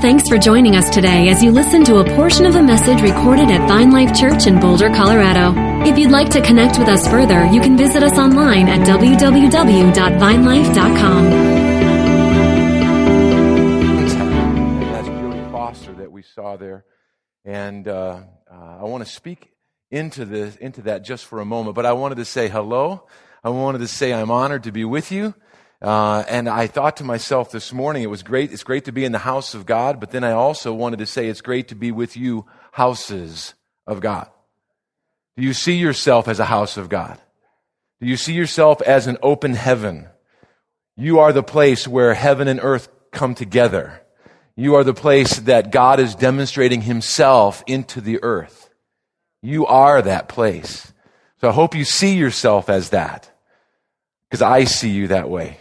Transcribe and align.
Thanks 0.00 0.28
for 0.30 0.38
joining 0.38 0.76
us 0.76 0.88
today 0.88 1.28
as 1.28 1.42
you 1.42 1.50
listen 1.50 1.84
to 1.84 1.98
a 1.98 2.04
portion 2.16 2.46
of 2.46 2.56
a 2.56 2.62
message 2.62 3.02
recorded 3.02 3.50
at 3.50 3.68
Vine 3.68 3.90
Life 3.90 4.18
Church 4.18 4.46
in 4.46 4.58
Boulder, 4.58 4.88
Colorado. 4.88 5.52
If 5.86 5.98
you'd 5.98 6.10
like 6.10 6.30
to 6.30 6.40
connect 6.40 6.78
with 6.78 6.88
us 6.88 7.06
further, 7.06 7.44
you 7.44 7.60
can 7.60 7.76
visit 7.76 8.02
us 8.02 8.16
online 8.16 8.70
at 8.70 8.88
www.vinelife.com. 8.88 11.30
That's 14.90 15.08
Jodie 15.08 15.52
Foster 15.52 15.92
that 15.92 16.10
we 16.10 16.22
saw 16.22 16.56
there. 16.56 16.86
And 17.44 17.86
uh, 17.86 18.22
uh, 18.50 18.78
I 18.80 18.84
want 18.84 19.04
to 19.04 19.12
speak 19.12 19.50
into, 19.90 20.24
this, 20.24 20.56
into 20.56 20.80
that 20.82 21.04
just 21.04 21.26
for 21.26 21.40
a 21.40 21.44
moment. 21.44 21.76
But 21.76 21.84
I 21.84 21.92
wanted 21.92 22.14
to 22.14 22.24
say 22.24 22.48
hello. 22.48 23.06
I 23.44 23.50
wanted 23.50 23.80
to 23.80 23.86
say 23.86 24.14
I'm 24.14 24.30
honored 24.30 24.62
to 24.62 24.72
be 24.72 24.86
with 24.86 25.12
you. 25.12 25.34
Uh, 25.82 26.24
and 26.28 26.48
I 26.48 26.66
thought 26.66 26.98
to 26.98 27.04
myself 27.04 27.50
this 27.50 27.72
morning, 27.72 28.02
it 28.02 28.10
was 28.10 28.22
great. 28.22 28.52
It's 28.52 28.64
great 28.64 28.84
to 28.84 28.92
be 28.92 29.04
in 29.04 29.12
the 29.12 29.18
house 29.18 29.54
of 29.54 29.64
God, 29.64 29.98
but 29.98 30.10
then 30.10 30.24
I 30.24 30.32
also 30.32 30.74
wanted 30.74 30.98
to 30.98 31.06
say 31.06 31.28
it's 31.28 31.40
great 31.40 31.68
to 31.68 31.74
be 31.74 31.90
with 31.90 32.16
you, 32.16 32.46
houses 32.72 33.54
of 33.86 34.00
God. 34.00 34.28
Do 35.36 35.42
you 35.42 35.54
see 35.54 35.76
yourself 35.76 36.28
as 36.28 36.38
a 36.38 36.44
house 36.44 36.76
of 36.76 36.88
God? 36.88 37.18
Do 38.00 38.06
you 38.06 38.16
see 38.16 38.34
yourself 38.34 38.82
as 38.82 39.06
an 39.06 39.16
open 39.22 39.54
heaven? 39.54 40.08
You 40.96 41.20
are 41.20 41.32
the 41.32 41.42
place 41.42 41.88
where 41.88 42.12
heaven 42.12 42.46
and 42.46 42.60
earth 42.62 42.88
come 43.10 43.34
together. 43.34 44.02
You 44.56 44.74
are 44.74 44.84
the 44.84 44.92
place 44.92 45.38
that 45.40 45.70
God 45.70 45.98
is 45.98 46.14
demonstrating 46.14 46.82
himself 46.82 47.62
into 47.66 48.02
the 48.02 48.22
earth. 48.22 48.68
You 49.40 49.64
are 49.64 50.02
that 50.02 50.28
place. 50.28 50.92
So 51.40 51.48
I 51.48 51.52
hope 51.52 51.74
you 51.74 51.84
see 51.84 52.16
yourself 52.16 52.68
as 52.68 52.90
that 52.90 53.30
because 54.28 54.42
I 54.42 54.64
see 54.64 54.90
you 54.90 55.08
that 55.08 55.30
way. 55.30 55.56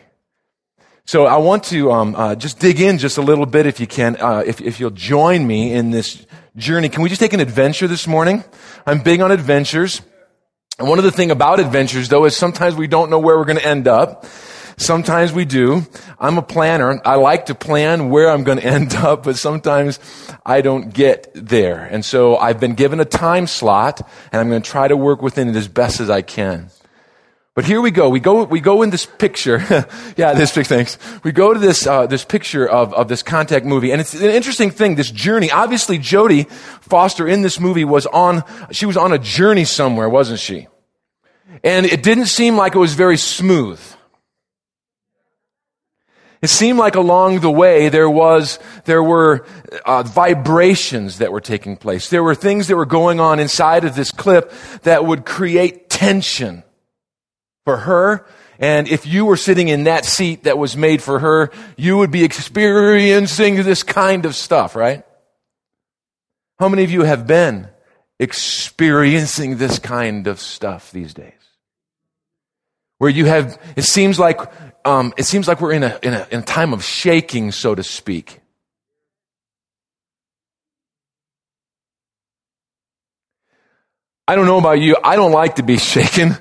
So 1.10 1.26
I 1.26 1.38
want 1.38 1.64
to 1.64 1.92
um, 1.92 2.14
uh, 2.14 2.36
just 2.36 2.60
dig 2.60 2.80
in 2.80 3.00
just 3.00 3.18
a 3.18 3.24
little 3.24 3.48
bit, 3.48 3.66
if 3.66 3.80
you 3.80 3.88
can, 3.88 4.16
uh, 4.22 4.44
if, 4.46 4.62
if 4.62 4.80
you'll 4.80 4.92
join 4.92 5.48
me 5.48 5.74
in 5.74 5.90
this 5.90 6.24
journey. 6.56 6.88
Can 6.88 7.02
we 7.02 7.10
just 7.10 7.20
take 7.20 7.34
an 7.34 7.40
adventure 7.40 7.88
this 7.88 8.06
morning? 8.06 8.44
I'm 8.86 9.02
big 9.02 9.20
on 9.20 9.32
adventures. 9.32 10.04
And 10.78 10.88
one 10.88 11.00
of 11.00 11.04
the 11.04 11.12
thing 11.12 11.32
about 11.32 11.60
adventures, 11.60 12.10
though, 12.10 12.26
is 12.26 12.38
sometimes 12.38 12.76
we 12.76 12.86
don't 12.86 13.10
know 13.10 13.18
where 13.18 13.40
we're 13.40 13.46
going 13.46 13.58
to 13.58 13.66
end 13.66 13.88
up. 13.88 14.28
Sometimes 14.78 15.34
we 15.34 15.46
do. 15.46 15.82
I'm 16.20 16.38
a 16.38 16.44
planner. 16.44 17.02
I 17.04 17.16
like 17.16 17.48
to 17.48 17.56
plan 17.56 18.12
where 18.12 18.30
I'm 18.30 18.44
going 18.44 18.60
to 18.62 18.66
end 18.68 18.94
up, 18.94 19.24
but 19.24 19.36
sometimes 19.36 20.00
I 20.46 20.62
don't 20.62 20.94
get 20.94 21.32
there. 21.34 21.86
And 21.86 22.06
so 22.06 22.38
I've 22.38 22.60
been 22.60 22.76
given 22.76 23.00
a 23.00 23.06
time 23.06 23.48
slot, 23.48 24.08
and 24.32 24.40
I'm 24.40 24.48
going 24.48 24.62
to 24.62 24.70
try 24.70 24.88
to 24.88 24.96
work 24.96 25.24
within 25.24 25.50
it 25.50 25.56
as 25.56 25.68
best 25.68 26.02
as 26.02 26.12
I 26.12 26.22
can. 26.22 26.70
But 27.60 27.66
here 27.66 27.82
we 27.82 27.92
go. 27.92 28.08
We 28.08 28.22
go, 28.22 28.46
we 28.46 28.62
go 28.62 28.84
in 28.84 28.90
this 28.90 29.06
picture. 29.06 29.58
yeah, 30.16 30.32
this 30.32 30.54
picture, 30.54 30.76
thanks. 30.76 30.98
We 31.26 31.34
go 31.34 31.54
to 31.54 31.60
this, 31.60 31.86
uh, 31.86 32.08
this 32.08 32.24
picture 32.24 32.66
of, 32.66 32.94
of 32.94 33.10
this 33.10 33.22
contact 33.22 33.66
movie. 33.66 33.92
And 33.92 34.00
it's 34.00 34.14
an 34.14 34.30
interesting 34.30 34.72
thing, 34.72 34.96
this 34.96 35.12
journey. 35.12 35.52
Obviously, 35.52 36.00
Jodie 36.00 36.50
Foster 36.50 37.28
in 37.28 37.42
this 37.42 37.60
movie 37.60 37.84
was 37.84 38.06
on, 38.06 38.46
she 38.72 38.86
was 38.86 38.96
on 38.96 39.12
a 39.12 39.20
journey 39.20 39.66
somewhere, 39.66 40.08
wasn't 40.08 40.40
she? 40.40 40.70
And 41.62 41.86
it 41.86 42.02
didn't 42.02 42.28
seem 42.28 42.56
like 42.56 42.76
it 42.76 42.80
was 42.80 42.94
very 42.94 43.18
smooth. 43.18 43.82
It 46.42 46.50
seemed 46.50 46.80
like 46.80 46.96
along 46.96 47.42
the 47.42 47.52
way 47.52 47.90
there 47.90 48.10
was, 48.10 48.58
there 48.86 49.04
were 49.04 49.46
uh, 49.86 50.04
vibrations 50.04 51.18
that 51.18 51.34
were 51.34 51.42
taking 51.42 51.76
place. 51.76 52.10
There 52.10 52.24
were 52.24 52.36
things 52.36 52.68
that 52.68 52.78
were 52.78 52.86
going 52.86 53.20
on 53.20 53.38
inside 53.38 53.84
of 53.84 53.96
this 53.96 54.12
clip 54.12 54.54
that 54.84 55.06
would 55.06 55.26
create 55.26 55.90
tension 55.90 56.64
for 57.66 57.78
her. 57.78 58.26
And 58.60 58.88
if 58.90 59.06
you 59.06 59.26
were 59.26 59.38
sitting 59.38 59.70
in 59.70 59.86
that 59.86 60.06
seat 60.06 60.44
that 60.44 60.58
was 60.58 60.76
made 60.76 61.02
for 61.02 61.20
her, 61.20 61.52
you 61.78 61.98
would 61.98 62.12
be 62.12 62.24
experiencing 62.24 63.64
this 63.64 63.84
kind 63.84 64.26
of 64.26 64.36
stuff, 64.36 64.76
right? 64.76 65.04
How 66.60 66.68
many 66.68 66.84
of 66.84 66.92
you 66.92 67.04
have 67.04 67.26
been 67.26 67.70
experiencing 68.20 69.58
this 69.58 69.80
kind 69.80 70.28
of 70.28 70.42
stuff 70.42 70.92
these 70.92 71.14
days? 71.14 71.34
Where 72.98 73.10
you 73.10 73.26
have, 73.26 73.58
it 73.78 73.84
seems 73.84 74.20
like, 74.20 74.42
um, 74.84 75.14
it 75.18 75.24
seems 75.24 75.48
like 75.48 75.62
we're 75.62 75.72
in 75.72 75.84
a, 75.84 75.98
in 76.04 76.14
a, 76.14 76.28
in 76.30 76.40
a 76.40 76.44
time 76.44 76.74
of 76.74 76.84
shaking, 76.84 77.54
so 77.54 77.76
to 77.76 77.84
speak. 77.84 78.42
I 84.28 84.36
don't 84.36 84.46
know 84.46 84.58
about 84.58 84.82
you. 84.82 84.98
I 85.02 85.16
don't 85.16 85.32
like 85.32 85.56
to 85.56 85.64
be 85.64 85.78
shaken 85.78 86.38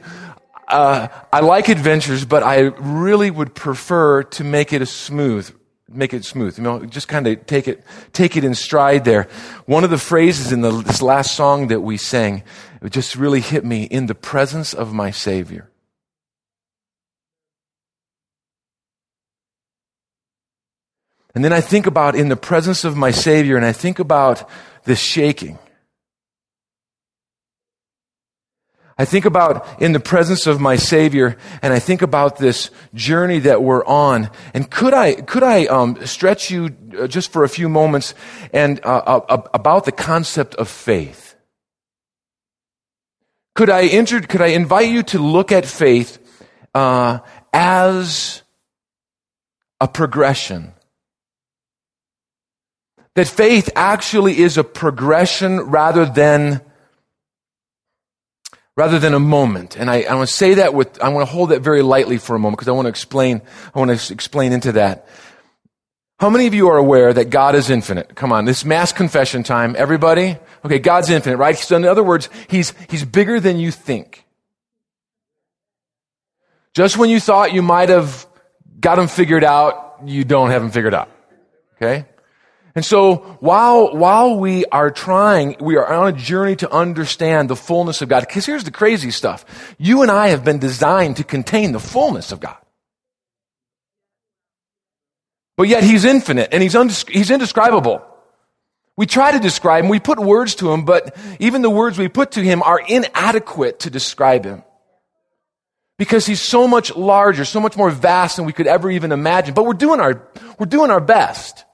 uh, 0.69 1.09
I 1.33 1.41
like 1.41 1.69
adventures, 1.69 2.25
but 2.25 2.43
I 2.43 2.61
really 2.79 3.31
would 3.31 3.55
prefer 3.55 4.23
to 4.23 4.45
make 4.45 4.73
it 4.73 4.83
a 4.83 4.87
smooth, 4.87 5.51
make 5.89 6.13
it 6.13 6.25
smooth. 6.25 6.59
You 6.59 6.65
know, 6.65 6.85
just 6.85 7.09
kind 7.09 7.27
of 7.27 7.47
take 7.47 7.67
it, 7.67 7.83
take 8.13 8.37
it 8.37 8.45
in 8.45 8.55
stride 8.55 9.05
there. 9.05 9.29
One 9.67 9.83
of 9.83 9.91
the 9.91 9.99
phrases 9.99 10.53
in 10.53 10.61
the, 10.61 10.71
this 10.71 11.01
last 11.01 11.35
song 11.35 11.69
that 11.69 11.81
we 11.81 11.97
sang, 11.97 12.43
it 12.83 12.93
just 12.93 13.17
really 13.17 13.41
hit 13.41 13.65
me 13.65 13.85
in 13.85 14.07
the 14.07 14.15
presence 14.15 14.75
of 14.75 14.93
my 14.93 15.11
Savior. 15.11 15.71
And 21.35 21.45
then 21.45 21.53
I 21.53 21.61
think 21.61 21.87
about 21.87 22.15
in 22.15 22.29
the 22.29 22.37
presence 22.37 22.85
of 22.85 22.97
my 22.97 23.11
Savior, 23.11 23.57
and 23.57 23.65
I 23.65 23.73
think 23.73 23.99
about 23.99 24.49
this 24.85 24.99
shaking. 24.99 25.59
I 29.01 29.05
think 29.05 29.25
about 29.25 29.81
in 29.81 29.93
the 29.93 30.01
presence 30.01 30.49
of 30.49 30.61
my 30.61 30.75
Savior, 30.75 31.37
and 31.63 31.73
I 31.73 31.79
think 31.79 32.03
about 32.03 32.39
this 32.39 32.71
journey 32.95 33.39
that 33.41 33.63
we're 33.63 33.85
on. 33.87 34.29
And 34.55 34.69
could 34.69 34.93
I, 34.93 35.15
could 35.15 35.45
I 35.45 35.67
um, 35.67 36.05
stretch 36.05 36.51
you 36.51 36.75
uh, 36.99 37.07
just 37.07 37.31
for 37.31 37.45
a 37.45 37.49
few 37.49 37.69
moments 37.69 38.13
and 38.53 38.81
uh, 38.85 39.23
uh, 39.29 39.43
about 39.55 39.85
the 39.85 39.93
concept 39.93 40.57
of 40.57 40.69
faith? 40.69 41.37
Could 43.55 43.71
I 43.71 43.87
enter, 43.87 44.21
could 44.21 44.41
I 44.41 44.49
invite 44.49 44.89
you 44.89 45.05
to 45.05 45.21
look 45.21 45.53
at 45.53 45.65
faith 45.65 46.19
uh, 46.75 47.21
as 47.53 48.43
a 49.81 49.87
progression? 49.87 50.73
That 53.15 53.29
faith 53.29 53.71
actually 53.77 54.41
is 54.41 54.59
a 54.59 54.65
progression 54.65 55.61
rather 55.61 56.05
than 56.05 56.63
rather 58.79 59.01
than 59.01 59.13
a 59.13 59.19
moment. 59.19 59.77
And 59.77 59.91
I, 59.91 60.03
I 60.03 60.15
want 60.15 60.29
to 60.29 60.33
say 60.33 60.55
that 60.55 60.73
with, 60.73 61.03
I 61.03 61.09
want 61.09 61.29
to 61.29 61.33
hold 61.35 61.49
that 61.49 61.63
very 61.63 61.83
lightly 61.83 62.17
for 62.17 62.37
a 62.37 62.39
moment 62.39 62.59
because 62.59 62.69
I 62.69 62.71
want 62.71 62.87
to 62.87 62.91
explain, 62.91 63.43
I 63.75 63.79
want 63.81 63.99
to 63.99 64.13
explain 64.13 64.53
into 64.53 64.71
that. 64.73 65.09
How 66.21 66.31
many 66.31 66.47
of 66.47 66.55
you 66.55 66.69
are 66.69 66.77
aware 66.77 67.13
that 67.13 67.29
God 67.29 67.57
is 67.57 67.71
infinite? 67.71 68.15
Come 68.15 68.31
on, 68.33 68.45
this 68.45 68.65
mass 68.65 68.93
confession 68.93 69.43
time. 69.43 69.75
Everybody? 69.77 70.37
Okay, 70.65 70.79
God's 70.79 71.11
infinite, 71.11 71.39
right? 71.39 71.59
So 71.59 71.75
in 71.75 71.85
other 71.85 72.05
words, 72.05 72.29
He's, 72.47 72.73
He's 72.89 73.05
bigger 73.05 73.41
than 73.41 73.59
you 73.59 73.73
think. 73.73 74.25
Just 76.73 76.97
when 76.97 77.11
you 77.11 77.19
thought 77.19 77.53
you 77.53 77.63
might 77.63 77.89
have 77.89 78.29
got 78.79 78.97
Him 78.97 79.09
figured 79.09 79.43
out, 79.43 80.03
you 80.05 80.23
don't 80.23 80.51
have 80.51 80.63
Him 80.63 80.71
figured 80.71 80.95
out. 80.95 81.11
Okay? 81.83 82.07
And 82.79 82.85
so 82.85 83.17
while, 83.41 83.97
while 83.97 84.39
we 84.39 84.65
are 84.67 84.93
trying, 84.93 85.57
we 85.59 85.77
are 85.77 85.93
on 85.93 86.15
a 86.15 86.17
journey 86.17 86.55
to 86.55 86.73
understand 86.73 87.51
the 87.51 87.57
fullness 87.57 88.03
of 88.03 88.09
God. 88.09 88.21
Because 88.21 88.47
here's 88.47 88.63
the 88.63 88.71
crazy 88.71 89.11
stuff. 89.11 89.75
You 89.79 90.03
and 90.03 90.13
I 90.13 90.29
have 90.29 90.45
been 90.45 90.61
designed 90.61 91.17
to 91.17 91.25
contain 91.25 91.73
the 91.73 91.81
fullness 91.81 92.31
of 92.31 92.39
God. 92.39 92.57
But 95.57 95.67
yet 95.67 95.83
he's 95.83 96.05
infinite 96.05 96.51
and 96.53 96.63
he's, 96.63 97.03
he's 97.09 97.33
indescribable. 97.33 98.01
We 98.97 99.07
try 99.07 99.33
to 99.33 99.41
describe 99.41 99.83
him, 99.83 99.91
we 99.91 99.99
put 99.99 100.21
words 100.21 100.55
to 100.55 100.71
him, 100.73 100.85
but 100.85 101.17
even 101.41 101.63
the 101.63 101.71
words 101.71 101.99
we 101.99 102.07
put 102.07 102.31
to 102.33 102.43
him 102.45 102.63
are 102.63 102.79
inadequate 102.79 103.81
to 103.81 103.91
describe 103.91 104.45
him. 104.45 104.63
Because 105.99 106.27
he's 106.27 106.41
so 106.41 106.69
much 106.69 106.95
larger, 106.95 107.45
so 107.45 107.59
much 107.59 107.77
more 107.77 107.91
vast 107.91 108.37
than 108.37 108.45
we 108.45 108.53
could 108.53 108.69
ever 108.69 108.89
even 108.89 109.11
imagine. 109.11 109.53
But 109.55 109.65
we're 109.65 109.73
doing 109.73 109.99
our, 109.99 110.29
we're 110.61 110.67
doing 110.67 110.93
our 110.93 111.01
best. 111.01 111.65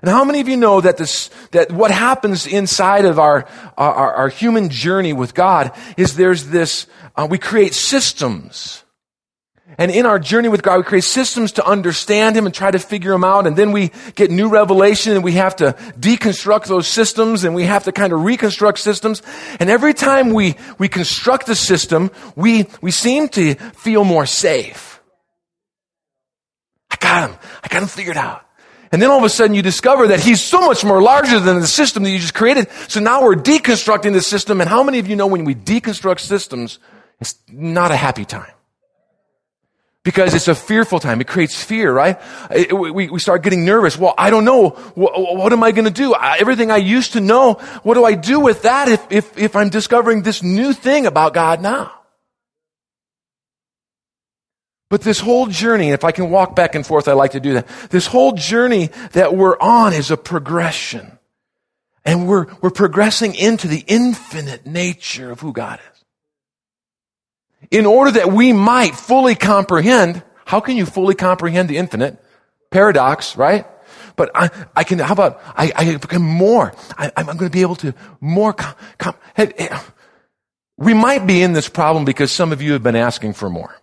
And 0.00 0.10
how 0.10 0.24
many 0.24 0.40
of 0.40 0.48
you 0.48 0.56
know 0.56 0.80
that 0.80 0.96
this, 0.96 1.30
that 1.50 1.70
what 1.70 1.90
happens 1.90 2.46
inside 2.46 3.04
of 3.04 3.18
our, 3.18 3.46
our, 3.76 4.14
our 4.14 4.28
human 4.28 4.70
journey 4.70 5.12
with 5.12 5.34
God 5.34 5.72
is 5.96 6.16
there's 6.16 6.46
this, 6.48 6.86
uh, 7.16 7.26
we 7.30 7.38
create 7.38 7.74
systems. 7.74 8.82
And 9.78 9.90
in 9.90 10.04
our 10.04 10.18
journey 10.18 10.48
with 10.48 10.62
God, 10.62 10.78
we 10.78 10.82
create 10.84 11.04
systems 11.04 11.52
to 11.52 11.66
understand 11.66 12.36
Him 12.36 12.46
and 12.46 12.54
try 12.54 12.70
to 12.70 12.78
figure 12.78 13.12
Him 13.12 13.24
out. 13.24 13.46
And 13.46 13.56
then 13.56 13.72
we 13.72 13.90
get 14.14 14.30
new 14.30 14.48
revelation 14.48 15.14
and 15.14 15.24
we 15.24 15.32
have 15.32 15.56
to 15.56 15.72
deconstruct 15.98 16.66
those 16.66 16.86
systems 16.86 17.44
and 17.44 17.54
we 17.54 17.64
have 17.64 17.84
to 17.84 17.92
kind 17.92 18.12
of 18.12 18.22
reconstruct 18.22 18.78
systems. 18.78 19.22
And 19.60 19.70
every 19.70 19.94
time 19.94 20.34
we, 20.34 20.56
we 20.78 20.88
construct 20.88 21.48
a 21.48 21.54
system, 21.54 22.10
we, 22.36 22.66
we 22.80 22.90
seem 22.90 23.28
to 23.30 23.54
feel 23.54 24.04
more 24.04 24.26
safe. 24.26 25.00
I 26.90 26.96
got 26.96 27.30
him. 27.30 27.38
I 27.64 27.68
got 27.68 27.82
him 27.82 27.88
figured 27.88 28.18
out. 28.18 28.44
And 28.92 29.00
then 29.00 29.10
all 29.10 29.18
of 29.18 29.24
a 29.24 29.30
sudden 29.30 29.54
you 29.54 29.62
discover 29.62 30.08
that 30.08 30.20
he's 30.20 30.42
so 30.42 30.60
much 30.60 30.84
more 30.84 31.02
larger 31.02 31.40
than 31.40 31.60
the 31.60 31.66
system 31.66 32.02
that 32.02 32.10
you 32.10 32.18
just 32.18 32.34
created. 32.34 32.70
So 32.88 33.00
now 33.00 33.22
we're 33.22 33.34
deconstructing 33.34 34.12
the 34.12 34.20
system. 34.20 34.60
And 34.60 34.68
how 34.68 34.82
many 34.82 34.98
of 34.98 35.08
you 35.08 35.16
know 35.16 35.26
when 35.26 35.44
we 35.44 35.54
deconstruct 35.54 36.20
systems, 36.20 36.78
it's 37.18 37.34
not 37.48 37.90
a 37.90 37.96
happy 37.96 38.26
time? 38.26 38.52
because 40.04 40.34
it's 40.34 40.48
a 40.48 40.54
fearful 40.54 40.98
time. 40.98 41.20
It 41.20 41.28
creates 41.28 41.62
fear, 41.62 41.92
right? 41.92 42.20
We, 42.72 43.08
we 43.08 43.18
start 43.20 43.42
getting 43.42 43.64
nervous. 43.64 43.96
Well, 43.96 44.14
I 44.18 44.30
don't 44.30 44.44
know. 44.44 44.70
What, 44.94 45.52
am 45.52 45.62
I 45.62 45.70
going 45.70 45.84
to 45.84 45.92
do? 45.92 46.14
Everything 46.14 46.70
I 46.70 46.78
used 46.78 47.12
to 47.12 47.20
know, 47.20 47.54
what 47.82 47.94
do 47.94 48.04
I 48.04 48.14
do 48.14 48.40
with 48.40 48.62
that 48.62 48.88
if, 48.88 49.06
if, 49.10 49.38
if 49.38 49.56
I'm 49.56 49.68
discovering 49.68 50.22
this 50.22 50.42
new 50.42 50.72
thing 50.72 51.06
about 51.06 51.34
God 51.34 51.62
now? 51.62 52.01
But 54.92 55.00
this 55.00 55.20
whole 55.20 55.46
journey, 55.46 55.88
if 55.88 56.04
I 56.04 56.12
can 56.12 56.28
walk 56.28 56.54
back 56.54 56.74
and 56.74 56.86
forth, 56.86 57.08
I 57.08 57.14
like 57.14 57.30
to 57.30 57.40
do 57.40 57.54
that. 57.54 57.66
This 57.88 58.06
whole 58.06 58.32
journey 58.32 58.90
that 59.12 59.34
we're 59.34 59.58
on 59.58 59.94
is 59.94 60.10
a 60.10 60.18
progression. 60.18 61.18
And 62.04 62.28
we're, 62.28 62.44
we're 62.60 62.68
progressing 62.68 63.34
into 63.34 63.68
the 63.68 63.82
infinite 63.86 64.66
nature 64.66 65.30
of 65.30 65.40
who 65.40 65.54
God 65.54 65.80
is. 65.94 66.04
In 67.70 67.86
order 67.86 68.10
that 68.10 68.34
we 68.34 68.52
might 68.52 68.94
fully 68.94 69.34
comprehend, 69.34 70.22
how 70.44 70.60
can 70.60 70.76
you 70.76 70.84
fully 70.84 71.14
comprehend 71.14 71.70
the 71.70 71.78
infinite? 71.78 72.22
Paradox, 72.70 73.34
right? 73.34 73.66
But 74.14 74.30
I, 74.34 74.50
I 74.76 74.84
can, 74.84 74.98
how 74.98 75.14
about, 75.14 75.40
I, 75.56 75.72
I 75.74 75.96
can 75.96 76.20
more. 76.20 76.74
I, 76.98 77.10
am 77.16 77.24
going 77.24 77.38
to 77.38 77.48
be 77.48 77.62
able 77.62 77.76
to 77.76 77.94
more, 78.20 78.52
com, 78.52 78.74
com, 78.98 79.14
we 80.76 80.92
might 80.92 81.26
be 81.26 81.40
in 81.40 81.54
this 81.54 81.70
problem 81.70 82.04
because 82.04 82.30
some 82.30 82.52
of 82.52 82.60
you 82.60 82.74
have 82.74 82.82
been 82.82 82.94
asking 82.94 83.32
for 83.32 83.48
more. 83.48 83.74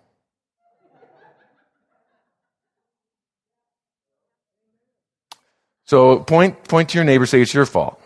So 5.90 6.20
point, 6.20 6.68
point 6.68 6.90
to 6.90 7.00
your 7.00 7.04
neighbor, 7.04 7.26
say 7.26 7.42
it's 7.42 7.52
your 7.52 7.66
fault. 7.66 8.00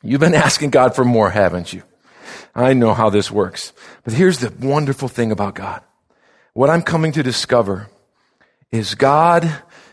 You've 0.00 0.20
been 0.20 0.32
asking 0.32 0.70
God 0.70 0.94
for 0.94 1.04
more, 1.04 1.28
haven't 1.28 1.72
you? 1.72 1.82
I 2.54 2.72
know 2.72 2.94
how 2.94 3.10
this 3.10 3.28
works. 3.28 3.72
But 4.04 4.12
here's 4.12 4.38
the 4.38 4.54
wonderful 4.64 5.08
thing 5.08 5.32
about 5.32 5.56
God. 5.56 5.82
What 6.52 6.70
I'm 6.70 6.82
coming 6.82 7.10
to 7.10 7.24
discover 7.24 7.88
is 8.70 8.94
God, 8.94 9.42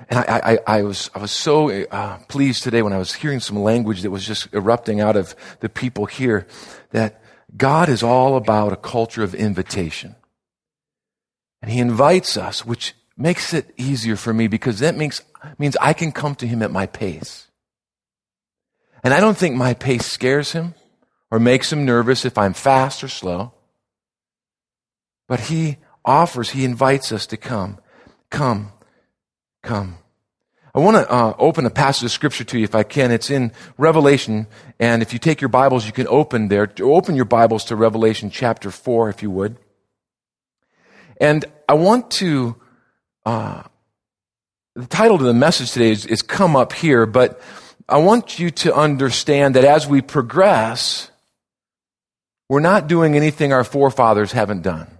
and 0.09 0.19
I, 0.19 0.59
I, 0.67 0.77
I 0.77 0.81
was, 0.83 1.09
I 1.15 1.17
was 1.17 1.31
so 1.31 1.71
uh, 1.71 2.19
pleased 2.27 2.61
today 2.61 2.83
when 2.83 2.93
I 2.93 2.99
was 2.99 3.15
hearing 3.15 3.39
some 3.39 3.63
language 3.63 4.03
that 4.03 4.11
was 4.11 4.27
just 4.27 4.53
erupting 4.53 5.01
out 5.01 5.15
of 5.15 5.35
the 5.61 5.69
people 5.69 6.05
here, 6.05 6.45
that 6.91 7.19
God 7.57 7.89
is 7.89 8.03
all 8.03 8.37
about 8.37 8.71
a 8.71 8.75
culture 8.75 9.23
of 9.23 9.33
invitation. 9.33 10.15
And 11.63 11.71
He 11.71 11.79
invites 11.79 12.37
us, 12.37 12.63
which 12.63 12.93
makes 13.15 13.53
it 13.53 13.73
easier 13.77 14.15
for 14.15 14.33
me 14.33 14.47
because 14.47 14.79
that 14.79 14.95
makes, 14.95 15.21
means 15.57 15.77
I 15.79 15.93
can 15.93 16.11
come 16.11 16.35
to 16.35 16.47
him 16.47 16.61
at 16.61 16.71
my 16.71 16.85
pace. 16.85 17.47
And 19.03 19.13
I 19.13 19.19
don't 19.19 19.37
think 19.37 19.55
my 19.55 19.73
pace 19.73 20.05
scares 20.05 20.53
him 20.53 20.75
or 21.29 21.39
makes 21.39 21.71
him 21.71 21.85
nervous 21.85 22.25
if 22.25 22.37
I'm 22.37 22.53
fast 22.53 23.03
or 23.03 23.07
slow. 23.07 23.53
But 25.27 25.41
he 25.41 25.77
offers, 26.05 26.51
he 26.51 26.65
invites 26.65 27.11
us 27.11 27.25
to 27.27 27.37
come. 27.37 27.79
Come, 28.29 28.71
come. 29.61 29.97
I 30.75 30.79
want 30.79 30.97
to 30.97 31.11
uh, 31.11 31.35
open 31.37 31.67
a 31.67 31.69
passage 31.69 32.05
of 32.05 32.11
scripture 32.11 32.43
to 32.45 32.57
you 32.57 32.63
if 32.63 32.73
I 32.73 32.81
can. 32.81 33.11
It's 33.11 33.29
in 33.29 33.51
Revelation, 33.77 34.47
and 34.79 35.03
if 35.03 35.13
you 35.13 35.19
take 35.19 35.39
your 35.39 35.49
Bibles, 35.49 35.85
you 35.85 35.91
can 35.91 36.07
open 36.07 36.47
there. 36.47 36.71
Open 36.81 37.15
your 37.15 37.25
Bibles 37.25 37.65
to 37.65 37.75
Revelation 37.75 38.31
chapter 38.31 38.71
4, 38.71 39.09
if 39.09 39.21
you 39.21 39.29
would. 39.29 39.57
And 41.21 41.45
I 41.69 41.75
want 41.75 42.09
to 42.11 42.55
uh, 43.25 43.63
the 44.75 44.87
title 44.87 45.17
to 45.17 45.23
the 45.23 45.33
message 45.33 45.71
today 45.71 45.91
is, 45.91 46.05
is 46.05 46.21
Come 46.21 46.55
Up 46.55 46.73
Here, 46.73 47.05
but 47.05 47.39
I 47.87 47.97
want 47.97 48.39
you 48.39 48.49
to 48.51 48.73
understand 48.73 49.55
that 49.55 49.65
as 49.65 49.87
we 49.87 50.01
progress, 50.01 51.11
we're 52.49 52.59
not 52.59 52.87
doing 52.87 53.15
anything 53.15 53.53
our 53.53 53.63
forefathers 53.63 54.31
haven't 54.31 54.61
done 54.61 54.97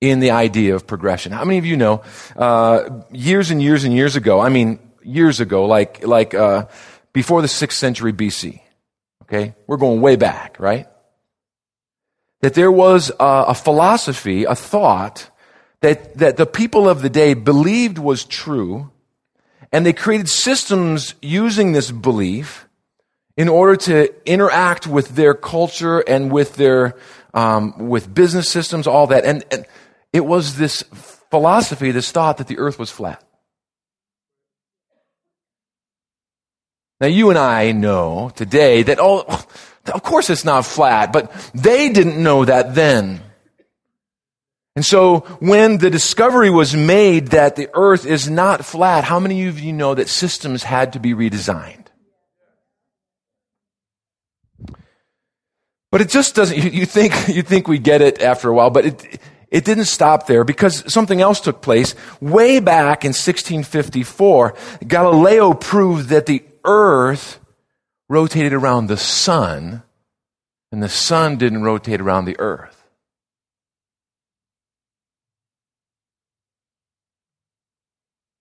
in 0.00 0.20
the 0.20 0.30
idea 0.30 0.74
of 0.74 0.86
progression. 0.86 1.32
How 1.32 1.44
many 1.44 1.58
of 1.58 1.66
you 1.66 1.76
know, 1.76 2.02
uh, 2.36 3.02
years 3.10 3.50
and 3.50 3.60
years 3.60 3.84
and 3.84 3.94
years 3.94 4.16
ago, 4.16 4.40
I 4.40 4.48
mean, 4.48 4.78
years 5.02 5.40
ago, 5.40 5.66
like, 5.66 6.06
like, 6.06 6.34
uh, 6.34 6.66
before 7.12 7.42
the 7.42 7.48
6th 7.48 7.72
century 7.72 8.12
BC, 8.12 8.60
okay? 9.22 9.54
We're 9.66 9.76
going 9.76 10.00
way 10.00 10.16
back, 10.16 10.60
right? 10.60 10.86
That 12.42 12.54
there 12.54 12.70
was 12.70 13.10
a, 13.18 13.44
a 13.48 13.54
philosophy, 13.54 14.44
a 14.44 14.54
thought, 14.54 15.30
that, 15.80 16.16
that 16.18 16.36
the 16.36 16.46
people 16.46 16.88
of 16.88 17.02
the 17.02 17.10
day 17.10 17.34
believed 17.34 17.98
was 17.98 18.24
true, 18.24 18.90
and 19.72 19.84
they 19.84 19.92
created 19.92 20.28
systems 20.28 21.14
using 21.22 21.72
this 21.72 21.90
belief 21.90 22.68
in 23.36 23.48
order 23.48 23.76
to 23.76 24.12
interact 24.28 24.86
with 24.86 25.10
their 25.10 25.34
culture 25.34 26.00
and 26.00 26.32
with 26.32 26.56
their 26.56 26.96
um, 27.34 27.88
with 27.88 28.12
business 28.12 28.50
systems, 28.50 28.86
all 28.86 29.06
that. 29.08 29.24
And, 29.24 29.44
and 29.52 29.64
it 30.12 30.24
was 30.24 30.56
this 30.56 30.82
philosophy, 31.30 31.92
this 31.92 32.10
thought 32.10 32.38
that 32.38 32.48
the 32.48 32.58
earth 32.58 32.78
was 32.78 32.90
flat. 32.90 33.22
Now, 37.00 37.06
you 37.06 37.30
and 37.30 37.38
I 37.38 37.70
know 37.70 38.32
today 38.34 38.82
that, 38.82 38.98
oh, 39.00 39.24
of 39.94 40.02
course 40.02 40.30
it's 40.30 40.44
not 40.44 40.66
flat, 40.66 41.12
but 41.12 41.30
they 41.54 41.90
didn't 41.90 42.20
know 42.20 42.44
that 42.44 42.74
then. 42.74 43.20
And 44.78 44.86
so 44.86 45.26
when 45.40 45.78
the 45.78 45.90
discovery 45.90 46.50
was 46.50 46.72
made 46.72 47.32
that 47.32 47.56
the 47.56 47.68
earth 47.74 48.06
is 48.06 48.30
not 48.30 48.64
flat, 48.64 49.02
how 49.02 49.18
many 49.18 49.48
of 49.48 49.58
you 49.58 49.72
know 49.72 49.96
that 49.96 50.08
systems 50.08 50.62
had 50.62 50.92
to 50.92 51.00
be 51.00 51.14
redesigned? 51.14 51.86
But 55.90 56.00
it 56.00 56.10
just 56.10 56.36
doesn't, 56.36 56.56
you, 56.72 56.86
think, 56.86 57.12
you 57.26 57.42
think 57.42 57.66
we 57.66 57.80
get 57.80 58.02
it 58.02 58.22
after 58.22 58.50
a 58.50 58.54
while, 58.54 58.70
but 58.70 58.86
it, 58.86 59.20
it 59.50 59.64
didn't 59.64 59.86
stop 59.86 60.28
there 60.28 60.44
because 60.44 60.84
something 60.86 61.20
else 61.20 61.40
took 61.40 61.60
place. 61.60 61.96
Way 62.20 62.60
back 62.60 63.04
in 63.04 63.08
1654, 63.08 64.54
Galileo 64.86 65.54
proved 65.54 66.10
that 66.10 66.26
the 66.26 66.44
earth 66.64 67.40
rotated 68.08 68.52
around 68.52 68.86
the 68.86 68.96
sun 68.96 69.82
and 70.70 70.80
the 70.80 70.88
sun 70.88 71.36
didn't 71.36 71.64
rotate 71.64 72.00
around 72.00 72.26
the 72.26 72.38
earth. 72.38 72.77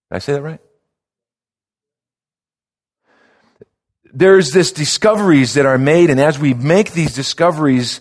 Did 0.10 0.16
I 0.16 0.20
say 0.20 0.34
that 0.34 0.42
right? 0.42 0.60
There's 4.14 4.52
this 4.52 4.72
discoveries 4.72 5.56
that 5.56 5.66
are 5.66 5.78
made, 5.78 6.10
and 6.10 6.20
as 6.20 6.40
we 6.40 6.54
make 6.54 6.94
these 6.94 7.14
discoveries, 7.14 8.00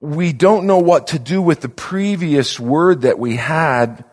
we 0.00 0.32
don't 0.32 0.66
know 0.66 0.78
what 0.78 1.08
to 1.08 1.18
do 1.18 1.40
with 1.40 1.60
the 1.60 1.68
previous 1.68 2.60
word 2.60 3.02
that 3.02 3.18
we 3.18 3.36
had. 3.36 4.04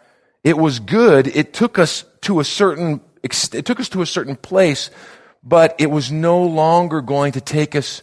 It 0.44 0.58
was 0.58 0.80
good. 0.80 1.28
It 1.28 1.54
took 1.54 1.78
us 1.80 2.06
to 2.22 2.40
a 2.40 2.44
certain, 2.44 3.02
it 3.22 3.66
took 3.66 3.80
us 3.80 3.90
to 3.90 4.02
a 4.02 4.06
certain 4.06 4.36
place, 4.36 4.92
but 5.44 5.76
it 5.80 5.90
was 5.92 6.12
no 6.12 6.44
longer 6.44 7.02
going 7.02 7.34
to 7.34 7.42
take 7.42 7.76
us 7.76 8.02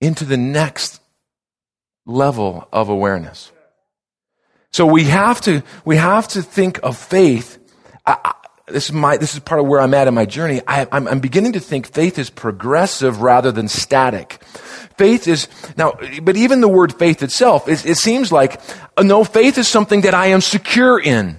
into 0.00 0.24
the 0.24 0.36
next 0.36 1.00
level 2.06 2.68
of 2.72 2.88
awareness. 2.88 3.50
So 4.72 4.86
we 4.86 5.04
have 5.04 5.40
to, 5.42 5.62
we 5.84 5.96
have 5.96 6.28
to 6.28 6.42
think 6.42 6.80
of 6.82 6.96
faith. 6.96 7.58
I, 8.06 8.16
I, 8.24 8.34
this 8.68 8.86
is 8.86 8.92
my, 8.92 9.18
this 9.18 9.34
is 9.34 9.40
part 9.40 9.60
of 9.60 9.66
where 9.66 9.80
I'm 9.80 9.92
at 9.92 10.08
in 10.08 10.14
my 10.14 10.24
journey. 10.24 10.62
I, 10.66 10.86
I'm, 10.90 11.06
I'm 11.06 11.20
beginning 11.20 11.52
to 11.54 11.60
think 11.60 11.92
faith 11.92 12.18
is 12.18 12.30
progressive 12.30 13.20
rather 13.20 13.52
than 13.52 13.68
static. 13.68 14.42
Faith 14.96 15.28
is, 15.28 15.48
now, 15.76 15.92
but 16.22 16.36
even 16.36 16.60
the 16.60 16.68
word 16.68 16.98
faith 16.98 17.22
itself, 17.22 17.68
it, 17.68 17.84
it 17.84 17.96
seems 17.96 18.32
like, 18.32 18.60
uh, 18.96 19.02
no, 19.02 19.24
faith 19.24 19.58
is 19.58 19.68
something 19.68 20.02
that 20.02 20.14
I 20.14 20.28
am 20.28 20.40
secure 20.40 20.98
in. 20.98 21.36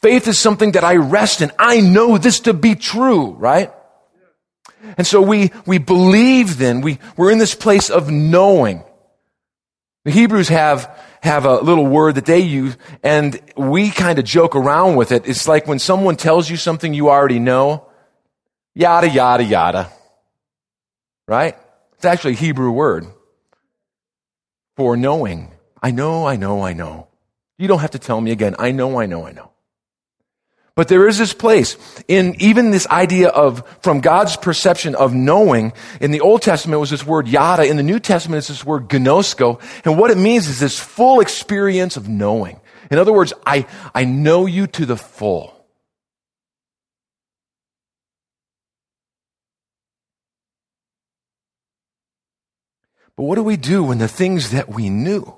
Faith 0.00 0.26
is 0.26 0.38
something 0.38 0.72
that 0.72 0.84
I 0.84 0.96
rest 0.96 1.42
in. 1.42 1.50
I 1.58 1.80
know 1.80 2.16
this 2.16 2.40
to 2.40 2.54
be 2.54 2.76
true, 2.76 3.32
right? 3.32 3.72
And 4.96 5.06
so 5.06 5.20
we, 5.20 5.50
we 5.66 5.78
believe 5.78 6.56
then, 6.56 6.80
we, 6.80 6.98
we're 7.16 7.30
in 7.30 7.38
this 7.38 7.54
place 7.54 7.90
of 7.90 8.10
knowing. 8.10 8.84
The 10.04 10.12
Hebrews 10.12 10.48
have 10.48 10.96
have 11.22 11.44
a 11.44 11.56
little 11.60 11.86
word 11.86 12.16
that 12.16 12.26
they 12.26 12.40
use 12.40 12.76
and 13.02 13.40
we 13.56 13.90
kind 13.90 14.18
of 14.18 14.24
joke 14.24 14.54
around 14.54 14.96
with 14.96 15.12
it. 15.12 15.26
It's 15.26 15.48
like 15.48 15.66
when 15.66 15.78
someone 15.78 16.16
tells 16.16 16.48
you 16.48 16.56
something 16.56 16.94
you 16.94 17.08
already 17.08 17.38
know, 17.38 17.86
yada, 18.74 19.08
yada, 19.08 19.44
yada. 19.44 19.90
Right? 21.26 21.56
It's 21.94 22.04
actually 22.04 22.34
a 22.34 22.36
Hebrew 22.36 22.70
word 22.70 23.06
for 24.76 24.96
knowing. 24.96 25.52
I 25.82 25.90
know, 25.90 26.26
I 26.26 26.36
know, 26.36 26.62
I 26.62 26.72
know. 26.72 27.08
You 27.58 27.68
don't 27.68 27.80
have 27.80 27.92
to 27.92 27.98
tell 27.98 28.20
me 28.20 28.30
again. 28.30 28.54
I 28.58 28.70
know, 28.70 29.00
I 29.00 29.06
know, 29.06 29.26
I 29.26 29.32
know. 29.32 29.52
But 30.76 30.88
there 30.88 31.08
is 31.08 31.16
this 31.16 31.32
place 31.32 31.78
in 32.06 32.36
even 32.38 32.70
this 32.70 32.86
idea 32.88 33.30
of, 33.30 33.66
from 33.80 34.00
God's 34.00 34.36
perception 34.36 34.94
of 34.94 35.14
knowing, 35.14 35.72
in 36.02 36.10
the 36.10 36.20
Old 36.20 36.42
Testament 36.42 36.80
was 36.80 36.90
this 36.90 37.04
word 37.04 37.26
yada, 37.26 37.64
in 37.64 37.78
the 37.78 37.82
New 37.82 37.98
Testament 37.98 38.40
it's 38.40 38.48
this 38.48 38.64
word 38.64 38.88
gnosko, 38.88 39.58
and 39.86 39.98
what 39.98 40.10
it 40.10 40.18
means 40.18 40.48
is 40.48 40.60
this 40.60 40.78
full 40.78 41.20
experience 41.20 41.96
of 41.96 42.10
knowing. 42.10 42.60
In 42.90 42.98
other 42.98 43.12
words, 43.12 43.32
I, 43.46 43.66
I 43.94 44.04
know 44.04 44.44
you 44.44 44.66
to 44.66 44.84
the 44.84 44.98
full. 44.98 45.54
But 53.16 53.22
what 53.22 53.36
do 53.36 53.42
we 53.42 53.56
do 53.56 53.82
when 53.82 53.96
the 53.96 54.08
things 54.08 54.50
that 54.50 54.68
we 54.68 54.90
knew 54.90 55.36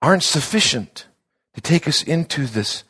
aren't 0.00 0.22
sufficient 0.22 1.08
to 1.54 1.60
take 1.60 1.88
us 1.88 2.04
into 2.04 2.46
this 2.46 2.84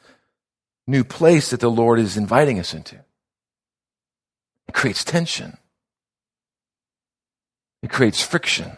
new 0.92 1.02
place 1.02 1.50
that 1.50 1.60
the 1.60 1.70
Lord 1.70 1.98
is 1.98 2.16
inviting 2.16 2.60
us 2.60 2.74
into? 2.74 2.96
It 4.68 4.74
creates 4.74 5.02
tension. 5.02 5.56
It 7.82 7.90
creates 7.90 8.22
friction. 8.22 8.76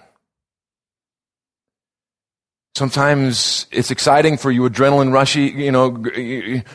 Sometimes 2.76 3.66
it's 3.70 3.92
exciting 3.92 4.36
for 4.36 4.50
you 4.50 4.62
adrenaline 4.62 5.12
rushy, 5.12 5.44
you 5.44 5.70
know, 5.70 5.92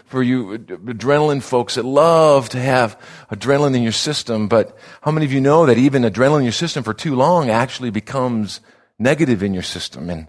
for 0.05 0.23
you 0.23 0.59
adrenaline 0.59 1.41
folks 1.41 1.75
that 1.75 1.83
love 1.83 2.47
to 2.49 2.59
have 2.59 2.97
adrenaline 3.31 3.75
in 3.75 3.83
your 3.83 3.91
system. 3.91 4.47
But 4.47 4.77
how 5.01 5.11
many 5.11 5.25
of 5.25 5.33
you 5.33 5.41
know 5.41 5.65
that 5.65 5.77
even 5.77 6.03
adrenaline 6.03 6.39
in 6.39 6.43
your 6.43 6.53
system 6.53 6.83
for 6.83 6.93
too 6.93 7.15
long 7.15 7.49
actually 7.49 7.89
becomes 7.89 8.61
negative 8.97 9.43
in 9.43 9.53
your 9.53 9.63
system 9.63 10.09
and, 10.09 10.27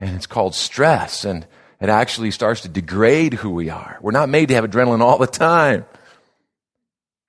and 0.00 0.16
it's 0.16 0.26
called 0.26 0.54
stress 0.54 1.24
and 1.24 1.46
it 1.82 1.88
actually 1.88 2.30
starts 2.30 2.62
to 2.62 2.68
degrade 2.68 3.34
who 3.34 3.50
we 3.50 3.68
are. 3.68 3.98
We're 4.00 4.12
not 4.12 4.28
made 4.28 4.48
to 4.48 4.54
have 4.54 4.64
adrenaline 4.64 5.00
all 5.00 5.18
the 5.18 5.26
time. 5.26 5.84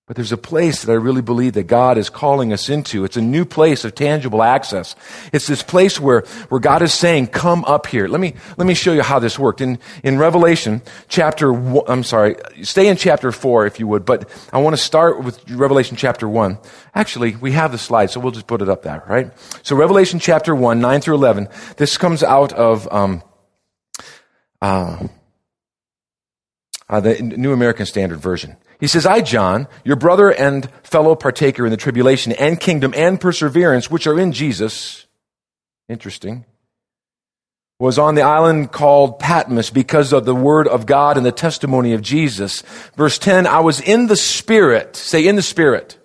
But 0.05 0.17
there's 0.17 0.33
a 0.33 0.37
place 0.37 0.83
that 0.83 0.91
I 0.91 0.95
really 0.95 1.21
believe 1.21 1.53
that 1.53 1.63
God 1.63 1.97
is 1.97 2.09
calling 2.09 2.51
us 2.51 2.67
into. 2.67 3.05
It's 3.05 3.15
a 3.15 3.21
new 3.21 3.45
place 3.45 3.85
of 3.85 3.95
tangible 3.95 4.43
access. 4.43 4.97
It's 5.31 5.47
this 5.47 5.63
place 5.63 5.97
where, 5.97 6.21
where 6.49 6.59
God 6.59 6.81
is 6.81 6.93
saying, 6.93 7.27
come 7.27 7.63
up 7.63 7.87
here. 7.87 8.09
Let 8.09 8.19
me, 8.19 8.33
let 8.57 8.67
me 8.67 8.73
show 8.73 8.91
you 8.91 9.01
how 9.01 9.19
this 9.19 9.39
worked. 9.39 9.61
In, 9.61 9.79
in 10.03 10.17
Revelation 10.17 10.81
chapter, 11.07 11.53
I'm 11.89 12.03
sorry, 12.03 12.35
stay 12.63 12.89
in 12.89 12.97
chapter 12.97 13.31
four 13.31 13.65
if 13.65 13.79
you 13.79 13.87
would, 13.87 14.03
but 14.03 14.29
I 14.51 14.57
want 14.57 14.75
to 14.75 14.81
start 14.81 15.23
with 15.23 15.49
Revelation 15.49 15.95
chapter 15.95 16.27
one. 16.27 16.57
Actually, 16.93 17.37
we 17.37 17.53
have 17.53 17.71
the 17.71 17.77
slide, 17.77 18.11
so 18.11 18.19
we'll 18.19 18.33
just 18.33 18.47
put 18.47 18.61
it 18.61 18.67
up 18.67 18.83
there, 18.83 19.03
right? 19.07 19.31
So 19.63 19.77
Revelation 19.77 20.19
chapter 20.19 20.53
one, 20.53 20.81
nine 20.81 20.99
through 20.99 21.15
11, 21.15 21.47
this 21.77 21.97
comes 21.97 22.23
out 22.23 22.51
of, 22.51 22.91
um, 22.91 23.23
uh, 24.63 25.07
uh, 26.87 26.99
the 27.01 27.21
New 27.21 27.51
American 27.51 27.85
Standard 27.85 28.19
Version. 28.19 28.55
He 28.79 28.87
says, 28.87 29.05
I, 29.05 29.21
John, 29.21 29.67
your 29.83 29.97
brother 29.97 30.31
and 30.31 30.69
fellow 30.83 31.15
partaker 31.15 31.65
in 31.65 31.71
the 31.71 31.77
tribulation 31.77 32.31
and 32.31 32.59
kingdom 32.59 32.93
and 32.95 33.19
perseverance 33.19 33.91
which 33.91 34.07
are 34.07 34.17
in 34.17 34.31
Jesus, 34.31 35.05
interesting, 35.89 36.45
was 37.77 37.99
on 37.99 38.15
the 38.15 38.21
island 38.21 38.71
called 38.71 39.19
Patmos 39.19 39.69
because 39.69 40.13
of 40.13 40.23
the 40.23 40.35
word 40.35 40.69
of 40.69 40.85
God 40.85 41.17
and 41.17 41.25
the 41.25 41.33
testimony 41.33 41.91
of 41.91 42.01
Jesus. 42.01 42.61
Verse 42.95 43.17
10, 43.19 43.45
I 43.45 43.59
was 43.59 43.81
in 43.81 44.07
the 44.07 44.15
Spirit. 44.15 44.95
Say, 44.95 45.27
in 45.27 45.35
the 45.35 45.41
Spirit. 45.41 45.99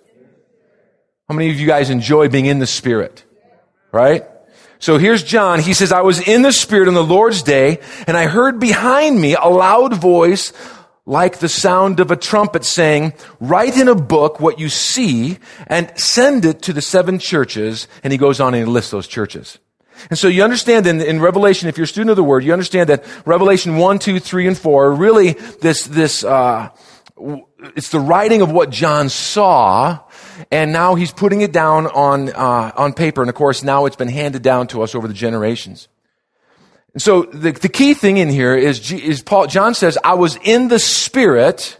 How 1.29 1.35
many 1.35 1.49
of 1.49 1.59
you 1.59 1.67
guys 1.67 1.89
enjoy 1.89 2.27
being 2.27 2.47
in 2.47 2.59
the 2.59 2.67
Spirit? 2.67 3.23
Right? 3.93 4.25
So 4.79 4.97
here's 4.97 5.23
John. 5.23 5.59
He 5.59 5.73
says, 5.73 5.91
I 5.91 6.01
was 6.01 6.25
in 6.25 6.41
the 6.41 6.53
Spirit 6.53 6.87
on 6.87 6.93
the 6.93 7.03
Lord's 7.03 7.43
day, 7.43 7.79
and 8.07 8.15
I 8.15 8.27
heard 8.27 8.59
behind 8.59 9.19
me 9.19 9.35
a 9.35 9.47
loud 9.47 9.93
voice 9.93 10.53
like 11.05 11.39
the 11.39 11.49
sound 11.49 11.99
of 11.99 12.11
a 12.11 12.15
trumpet 12.15 12.63
saying, 12.63 13.13
write 13.39 13.75
in 13.75 13.87
a 13.87 13.95
book 13.95 14.39
what 14.39 14.59
you 14.59 14.69
see 14.69 15.39
and 15.67 15.91
send 15.99 16.45
it 16.45 16.61
to 16.61 16.71
the 16.71 16.81
seven 16.81 17.19
churches. 17.19 17.87
And 18.03 18.13
he 18.13 18.17
goes 18.17 18.39
on 18.39 18.53
and 18.53 18.65
he 18.65 18.71
lists 18.71 18.91
those 18.91 19.07
churches. 19.07 19.57
And 20.09 20.17
so 20.17 20.27
you 20.27 20.43
understand 20.43 20.87
in, 20.87 21.01
in 21.01 21.19
Revelation, 21.19 21.67
if 21.67 21.77
you're 21.77 21.85
a 21.85 21.87
student 21.87 22.11
of 22.11 22.15
the 22.15 22.23
Word, 22.23 22.43
you 22.43 22.53
understand 22.53 22.89
that 22.89 23.03
Revelation 23.25 23.77
1, 23.77 23.99
2, 23.99 24.19
3, 24.19 24.47
and 24.47 24.57
4 24.57 24.85
are 24.85 24.93
really 24.93 25.33
this, 25.33 25.85
this, 25.85 26.23
uh, 26.23 26.69
it's 27.75 27.89
the 27.89 27.99
writing 27.99 28.41
of 28.41 28.51
what 28.51 28.69
John 28.69 29.09
saw, 29.09 29.99
and 30.51 30.71
now 30.71 30.95
he's 30.95 31.11
putting 31.11 31.41
it 31.41 31.51
down 31.51 31.87
on, 31.87 32.29
uh, 32.29 32.71
on 32.75 32.93
paper. 32.93 33.21
And 33.21 33.29
of 33.29 33.35
course, 33.35 33.63
now 33.63 33.85
it's 33.85 33.95
been 33.95 34.09
handed 34.09 34.41
down 34.41 34.67
to 34.67 34.81
us 34.81 34.95
over 34.95 35.07
the 35.07 35.13
generations. 35.13 35.87
And 36.93 37.01
so 37.01 37.23
the, 37.23 37.51
the 37.51 37.69
key 37.69 37.93
thing 37.93 38.17
in 38.17 38.29
here 38.29 38.55
is, 38.55 38.91
is 38.91 39.21
Paul, 39.21 39.47
John 39.47 39.73
says, 39.73 39.97
I 40.03 40.15
was 40.15 40.37
in 40.43 40.67
the 40.67 40.79
Spirit 40.79 41.79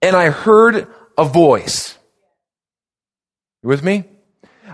and 0.00 0.16
I 0.16 0.30
heard 0.30 0.88
a 1.16 1.24
voice. 1.24 1.96
You 3.62 3.68
with 3.68 3.82
me? 3.82 4.04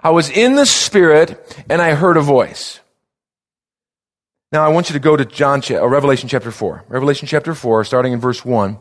I 0.03 0.11
was 0.11 0.31
in 0.31 0.55
the 0.55 0.67
Spirit 0.67 1.65
and 1.69 1.83
I 1.83 1.95
heard 1.95 2.17
a 2.17 2.23
voice. 2.23 2.81
Now 4.51 4.65
I 4.65 4.69
want 4.69 4.89
you 4.89 4.95
to 4.95 5.01
go 5.01 5.15
to 5.15 5.27
John, 5.27 5.61
uh, 5.71 5.87
Revelation 5.87 6.29
chapter 6.29 6.51
4. 6.51 6.87
Revelation 6.89 7.29
chapter 7.29 7.55
4, 7.55 7.85
starting 7.85 8.15
in 8.15 8.21
verse 8.21 8.45
1. 8.45 8.79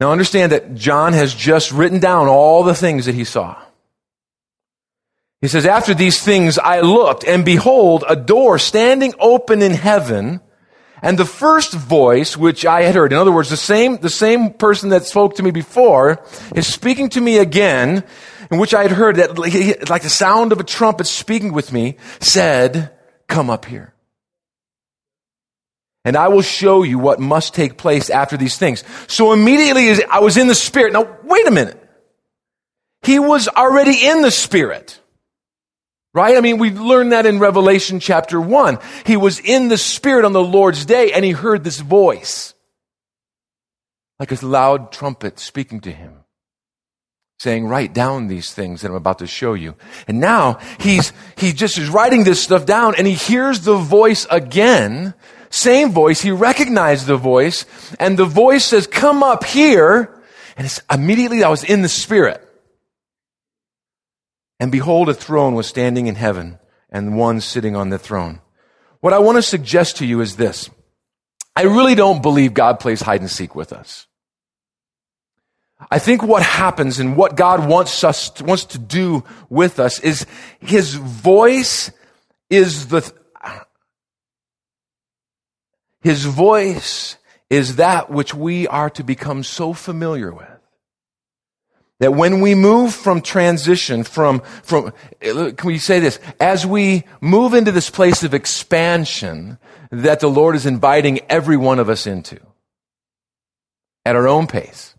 Now 0.00 0.12
understand 0.12 0.52
that 0.52 0.74
John 0.74 1.12
has 1.12 1.34
just 1.34 1.72
written 1.72 1.98
down 1.98 2.28
all 2.28 2.62
the 2.62 2.74
things 2.74 3.06
that 3.06 3.14
he 3.14 3.24
saw. 3.24 3.60
He 5.40 5.48
says, 5.48 5.66
after 5.66 5.94
these 5.94 6.22
things 6.22 6.58
I 6.58 6.80
looked 6.80 7.24
and 7.24 7.44
behold 7.44 8.04
a 8.08 8.16
door 8.16 8.58
standing 8.58 9.14
open 9.20 9.62
in 9.62 9.72
heaven 9.72 10.40
and 11.00 11.16
the 11.16 11.24
first 11.24 11.74
voice 11.74 12.36
which 12.36 12.66
I 12.66 12.82
had 12.82 12.96
heard, 12.96 13.12
in 13.12 13.18
other 13.18 13.30
words, 13.30 13.50
the 13.50 13.56
same, 13.56 13.98
the 13.98 14.10
same 14.10 14.52
person 14.52 14.90
that 14.90 15.04
spoke 15.04 15.36
to 15.36 15.44
me 15.44 15.52
before 15.52 16.24
is 16.56 16.66
speaking 16.66 17.08
to 17.10 17.20
me 17.20 17.38
again, 17.38 18.02
in 18.50 18.58
which 18.58 18.74
I 18.74 18.82
had 18.82 18.90
heard 18.90 19.16
that 19.16 19.38
like 19.38 20.02
the 20.02 20.10
sound 20.10 20.50
of 20.50 20.58
a 20.58 20.64
trumpet 20.64 21.06
speaking 21.06 21.52
with 21.52 21.72
me 21.72 21.98
said, 22.18 22.90
come 23.28 23.48
up 23.48 23.64
here. 23.64 23.94
And 26.04 26.16
I 26.16 26.28
will 26.28 26.42
show 26.42 26.82
you 26.82 26.98
what 26.98 27.20
must 27.20 27.54
take 27.54 27.76
place 27.76 28.08
after 28.08 28.36
these 28.36 28.56
things. 28.56 28.84
So 29.08 29.32
immediately 29.32 30.04
I 30.04 30.20
was 30.20 30.36
in 30.36 30.46
the 30.46 30.54
spirit. 30.54 30.92
Now 30.92 31.18
wait 31.24 31.46
a 31.46 31.50
minute. 31.50 31.82
He 33.02 33.18
was 33.18 33.48
already 33.48 34.06
in 34.06 34.22
the 34.22 34.30
spirit. 34.30 35.00
Right? 36.14 36.36
I 36.36 36.40
mean, 36.40 36.58
we 36.58 36.70
learned 36.70 37.12
that 37.12 37.26
in 37.26 37.38
Revelation 37.38 38.00
chapter 38.00 38.40
1. 38.40 38.78
He 39.04 39.16
was 39.16 39.38
in 39.40 39.68
the 39.68 39.78
Spirit 39.78 40.24
on 40.24 40.32
the 40.32 40.42
Lord's 40.42 40.84
day 40.86 41.12
and 41.12 41.24
he 41.24 41.32
heard 41.32 41.62
this 41.62 41.80
voice. 41.80 42.54
Like 44.18 44.32
a 44.32 44.46
loud 44.46 44.90
trumpet 44.90 45.38
speaking 45.38 45.80
to 45.82 45.92
him. 45.92 46.24
Saying, 47.38 47.68
write 47.68 47.94
down 47.94 48.26
these 48.26 48.52
things 48.52 48.80
that 48.80 48.88
I'm 48.88 48.96
about 48.96 49.20
to 49.20 49.28
show 49.28 49.54
you. 49.54 49.76
And 50.08 50.18
now 50.18 50.58
he's, 50.80 51.12
he 51.36 51.52
just 51.52 51.78
is 51.78 51.88
writing 51.88 52.24
this 52.24 52.42
stuff 52.42 52.66
down 52.66 52.96
and 52.96 53.06
he 53.06 53.12
hears 53.12 53.60
the 53.60 53.76
voice 53.76 54.26
again. 54.28 55.14
Same 55.50 55.92
voice. 55.92 56.20
He 56.20 56.30
recognized 56.30 57.06
the 57.06 57.16
voice 57.16 57.64
and 57.98 58.18
the 58.18 58.24
voice 58.24 58.64
says, 58.64 58.86
come 58.86 59.22
up 59.22 59.44
here. 59.44 60.14
And 60.56 60.66
it's 60.66 60.80
immediately 60.92 61.44
I 61.44 61.48
was 61.48 61.64
in 61.64 61.82
the 61.82 61.88
Spirit. 61.88 62.44
And 64.60 64.72
behold, 64.72 65.08
a 65.08 65.14
throne 65.14 65.54
was 65.54 65.66
standing 65.66 66.06
in 66.06 66.16
heaven 66.16 66.58
and 66.90 67.16
one 67.16 67.40
sitting 67.40 67.76
on 67.76 67.90
the 67.90 67.98
throne. 67.98 68.40
What 69.00 69.12
I 69.12 69.18
want 69.18 69.36
to 69.36 69.42
suggest 69.42 69.98
to 69.98 70.06
you 70.06 70.20
is 70.20 70.36
this. 70.36 70.68
I 71.54 71.62
really 71.62 71.94
don't 71.94 72.22
believe 72.22 72.54
God 72.54 72.80
plays 72.80 73.00
hide 73.00 73.20
and 73.20 73.30
seek 73.30 73.54
with 73.54 73.72
us. 73.72 74.06
I 75.90 76.00
think 76.00 76.22
what 76.22 76.42
happens 76.42 76.98
and 76.98 77.16
what 77.16 77.36
God 77.36 77.68
wants 77.68 78.02
us, 78.02 78.30
to, 78.30 78.44
wants 78.44 78.64
to 78.66 78.78
do 78.78 79.24
with 79.48 79.78
us 79.78 80.00
is 80.00 80.26
His 80.60 80.94
voice 80.94 81.92
is 82.50 82.88
the, 82.88 83.12
His 86.00 86.24
voice 86.24 87.16
is 87.50 87.76
that 87.76 88.10
which 88.10 88.34
we 88.34 88.66
are 88.68 88.90
to 88.90 89.02
become 89.02 89.42
so 89.42 89.72
familiar 89.72 90.32
with. 90.32 90.48
That 92.00 92.14
when 92.14 92.40
we 92.40 92.54
move 92.54 92.94
from 92.94 93.22
transition, 93.22 94.04
from, 94.04 94.40
from, 94.62 94.92
eh, 95.20 95.50
can 95.56 95.66
we 95.66 95.78
say 95.78 95.98
this? 95.98 96.20
As 96.38 96.64
we 96.64 97.04
move 97.20 97.54
into 97.54 97.72
this 97.72 97.90
place 97.90 98.22
of 98.22 98.34
expansion 98.34 99.58
that 99.90 100.20
the 100.20 100.28
Lord 100.28 100.54
is 100.54 100.66
inviting 100.66 101.20
every 101.28 101.56
one 101.56 101.80
of 101.80 101.88
us 101.88 102.06
into 102.06 102.38
at 104.04 104.14
our 104.14 104.28
own 104.28 104.46
pace. 104.46 104.94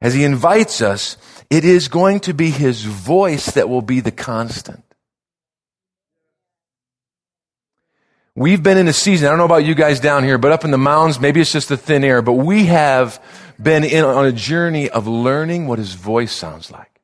As 0.00 0.14
He 0.14 0.24
invites 0.24 0.80
us, 0.80 1.16
it 1.50 1.64
is 1.64 1.88
going 1.88 2.20
to 2.20 2.34
be 2.34 2.50
His 2.50 2.84
voice 2.84 3.46
that 3.52 3.68
will 3.68 3.82
be 3.82 4.00
the 4.00 4.12
constant. 4.12 4.85
We've 8.36 8.62
been 8.62 8.76
in 8.76 8.86
a 8.86 8.92
season, 8.92 9.26
I 9.26 9.30
don't 9.30 9.38
know 9.38 9.46
about 9.46 9.64
you 9.64 9.74
guys 9.74 9.98
down 9.98 10.22
here, 10.22 10.36
but 10.36 10.52
up 10.52 10.62
in 10.62 10.70
the 10.70 10.76
mountains, 10.76 11.18
maybe 11.18 11.40
it's 11.40 11.52
just 11.52 11.70
the 11.70 11.76
thin 11.78 12.04
air, 12.04 12.20
but 12.20 12.34
we 12.34 12.66
have 12.66 13.22
been 13.60 13.82
in, 13.82 14.04
on 14.04 14.26
a 14.26 14.32
journey 14.32 14.90
of 14.90 15.06
learning 15.06 15.66
what 15.66 15.78
his 15.78 15.94
voice 15.94 16.32
sounds 16.32 16.70
like. 16.70 17.00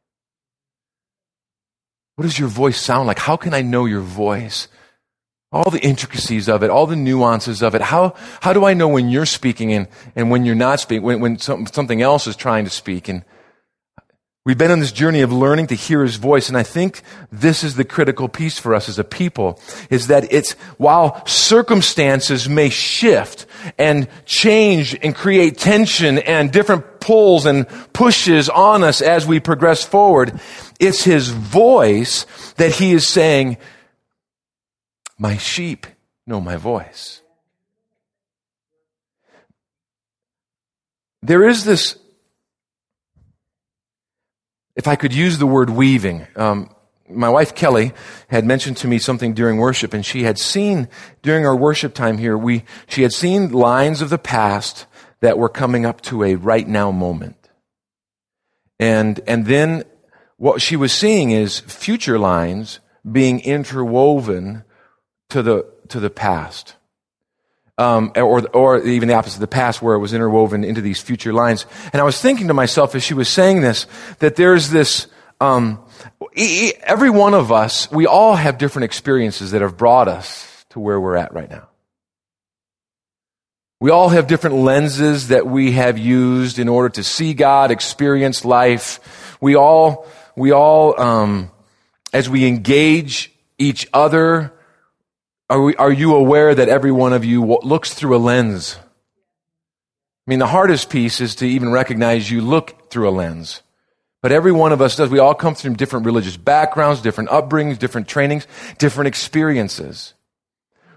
What 2.17 2.25
does 2.25 2.39
your 2.39 2.51
voice 2.51 2.79
sound 2.79 3.07
like? 3.07 3.19
How 3.19 3.39
can 3.39 3.55
I 3.55 3.63
know 3.63 3.87
your 3.87 4.03
voice? 4.03 4.69
All 5.51 5.71
the 5.71 5.81
intricacies 5.81 6.51
of 6.51 6.63
it, 6.63 6.69
all 6.69 6.87
the 6.87 6.97
nuances 6.97 7.63
of 7.63 7.75
it. 7.75 7.81
How, 7.81 8.15
how 8.43 8.53
do 8.53 8.67
I 8.67 8.75
know 8.75 8.89
when 8.89 9.09
you're 9.09 9.25
speaking 9.25 9.73
and, 9.73 9.89
and 10.15 10.31
when 10.31 10.45
you're 10.45 10.55
not 10.55 10.81
speaking, 10.81 11.03
when, 11.03 11.21
when 11.21 11.39
some, 11.39 11.67
something 11.67 12.03
else 12.03 12.27
is 12.27 12.37
trying 12.37 12.65
to 12.65 12.71
speak? 12.71 13.09
And 13.09 13.25
we've 14.45 14.59
been 14.59 14.71
on 14.71 14.81
this 14.81 14.93
journey 14.93 15.21
of 15.21 15.33
learning 15.33 15.69
to 15.69 15.75
hear 15.75 16.03
his 16.03 16.17
voice. 16.17 16.49
And 16.49 16.57
I 16.57 16.63
think 16.63 17.03
this 17.31 17.63
is 17.63 17.77
the 17.77 17.85
critical 17.85 18.29
piece 18.29 18.59
for 18.59 18.75
us 18.75 18.89
as 18.89 18.99
a 18.99 19.05
people 19.05 19.61
is 19.91 20.09
that 20.09 20.33
it's 20.33 20.53
while 20.79 21.25
circumstances 21.27 22.49
may 22.49 22.69
shift, 22.69 23.47
and 23.79 24.09
change 24.25 24.97
and 25.03 25.15
create 25.15 25.59
tension 25.59 26.19
and 26.19 26.51
different 26.51 27.01
pulls 27.01 27.47
and 27.47 27.67
pushes 27.93 28.49
on 28.49 28.83
us 28.85 29.01
as 29.01 29.27
we 29.27 29.41
progress 29.41 29.85
forward. 29.85 30.41
It's 30.81 31.05
his 31.05 31.29
voice 31.29 32.27
that 32.57 32.73
he 32.73 32.93
is 32.93 33.07
saying, 33.07 33.59
my 35.19 35.37
sheep 35.37 35.87
know 36.27 36.41
my 36.41 36.57
voice. 36.57 37.21
There 41.23 41.49
is 41.49 41.65
this, 41.65 41.97
if 44.77 44.89
I 44.89 44.97
could 44.97 45.15
use 45.15 45.39
the 45.39 45.47
word 45.47 45.71
weaving, 45.71 46.27
um, 46.37 46.75
my 47.09 47.29
wife 47.29 47.55
Kelly 47.55 47.93
had 48.29 48.45
mentioned 48.45 48.79
to 48.79 48.89
me 48.89 48.99
something 48.99 49.35
during 49.35 49.59
worship, 49.59 49.93
and 49.93 50.05
she 50.05 50.23
had 50.23 50.39
seen 50.39 50.89
during 51.23 51.47
our 51.47 51.57
worship 51.57 51.95
time 51.95 52.19
here, 52.19 52.37
we, 52.39 52.65
she 52.89 53.03
had 53.03 53.13
seen 53.13 53.53
lines 53.53 54.01
of 54.01 54.11
the 54.11 54.19
past 54.19 54.87
that 55.21 55.39
were 55.39 55.49
coming 55.49 55.87
up 55.87 56.01
to 56.03 56.25
a 56.25 56.35
right 56.35 56.67
now 56.67 56.91
moment. 56.91 57.51
And, 58.81 59.21
and 59.27 59.47
then 59.47 59.85
what 60.37 60.61
she 60.61 60.75
was 60.75 60.93
seeing 60.93 61.31
is 61.31 61.61
future 61.61 62.19
lines 62.19 62.81
being 63.11 63.41
interwoven 63.41 64.65
to 65.31 65.43
the, 65.43 65.67
to 65.89 66.01
the 66.01 66.11
past. 66.11 66.77
Um, 67.79 68.13
or, 68.17 68.47
or 68.51 68.83
even 68.85 69.09
the 69.09 69.15
opposite 69.15 69.37
of 69.37 69.41
the 69.41 69.47
past 69.47 69.81
where 69.81 69.95
it 69.95 69.99
was 69.99 70.13
interwoven 70.13 70.63
into 70.63 70.83
these 70.83 71.01
future 71.01 71.33
lines. 71.33 71.65
And 71.93 72.03
I 72.03 72.05
was 72.05 72.21
thinking 72.21 72.49
to 72.49 72.55
myself 72.55 72.95
as 72.95 73.03
she 73.03 73.15
was 73.15 73.31
saying 73.31 73.63
this, 73.63 73.87
that 74.19 74.37
there's 74.37 74.69
this, 74.69 75.07
um, 75.41 75.83
every 76.37 77.09
one 77.09 77.33
of 77.33 77.51
us, 77.51 77.91
we 77.91 78.07
all 78.07 78.37
have 78.37 78.59
different 78.59 78.85
experiences 78.85 79.53
that 79.53 79.63
have 79.63 79.79
brought 79.79 80.07
us 80.07 80.67
to 80.69 80.81
where 80.81 81.01
we're 81.01 81.17
at 81.17 81.33
right 81.33 81.49
now. 81.49 81.67
We 83.81 83.91
all 83.91 84.11
have 84.11 84.27
different 84.27 84.57
lenses 84.57 85.29
that 85.29 85.47
we 85.47 85.73
have 85.73 85.99
used 85.99 86.59
in 86.59 86.69
order 86.69 86.91
to 86.91 87.03
see 87.03 87.35
God, 87.35 87.71
experience 87.71 88.45
life. 88.45 89.37
We 89.41 89.57
all, 89.57 90.07
we 90.37 90.53
all, 90.53 91.01
um, 91.01 91.51
as 92.13 92.29
we 92.29 92.47
engage 92.47 93.33
each 93.59 93.89
other, 93.93 94.53
are, 95.51 95.63
we, 95.63 95.75
are 95.77 95.93
you 95.93 96.15
aware 96.15 96.55
that 96.55 96.69
every 96.69 96.93
one 96.93 97.13
of 97.13 97.25
you 97.25 97.45
looks 97.45 97.95
through 97.95 98.17
a 98.17 98.19
lens? 98.19 98.79
I 100.27 100.31
mean, 100.31 100.39
the 100.39 100.47
hardest 100.47 100.89
piece 100.89 101.21
is 101.21 101.35
to 101.37 101.47
even 101.47 101.73
recognize 101.73 102.31
you 102.31 102.41
look 102.41 102.91
through 102.91 103.09
a 103.09 103.11
lens. 103.11 103.63
But 104.23 104.31
every 104.31 104.53
one 104.53 104.71
of 104.73 104.81
us 104.81 104.95
does. 104.95 105.11
We 105.11 105.19
all 105.19 105.35
come 105.35 105.57
from 105.57 105.75
different 105.75 106.07
religious 106.07 106.37
backgrounds, 106.37 107.03
different 107.03 107.31
upbringings, 107.31 107.79
different 107.79 108.07
trainings, 108.07 108.47
different 108.79 109.09
experiences. 109.09 110.15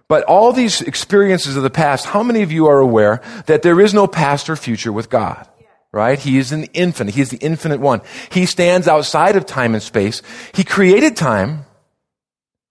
But 0.08 0.24
all 0.26 0.54
these 0.54 0.82
experiences 0.82 1.58
of 1.58 1.64
the 1.64 1.72
past, 1.72 2.06
how 2.06 2.22
many 2.22 2.44
of 2.44 2.52
you 2.52 2.68
are 2.68 2.80
aware 2.80 3.22
that 3.48 3.64
there 3.64 3.82
is 3.82 3.96
no 3.96 4.06
past 4.06 4.48
or 4.48 4.56
future 4.56 4.94
with 4.94 5.10
God? 5.10 5.48
Right? 5.92 6.20
He 6.20 6.38
is 6.38 6.52
an 6.52 6.66
infinite. 6.66 7.16
He 7.16 7.22
is 7.22 7.30
the 7.30 7.38
infinite 7.38 7.80
one. 7.80 8.02
He 8.30 8.46
stands 8.46 8.88
outside 8.88 9.36
of 9.36 9.48
time 9.48 9.74
and 9.74 9.82
space. 9.82 10.22
He 10.54 10.64
created 10.64 11.16
time, 11.16 11.65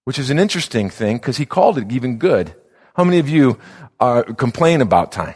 which 0.05 0.19
is 0.19 0.31
an 0.31 0.39
interesting 0.39 0.91
thing 0.91 1.17
because 1.17 1.37
he 1.37 1.47
called 1.47 1.79
it 1.79 1.91
even 1.91 2.19
good. 2.19 2.55
How 2.95 3.05
many 3.05 3.19
of 3.19 3.29
you 3.29 3.59
complain 4.37 4.81
about 4.81 5.13
time? 5.13 5.35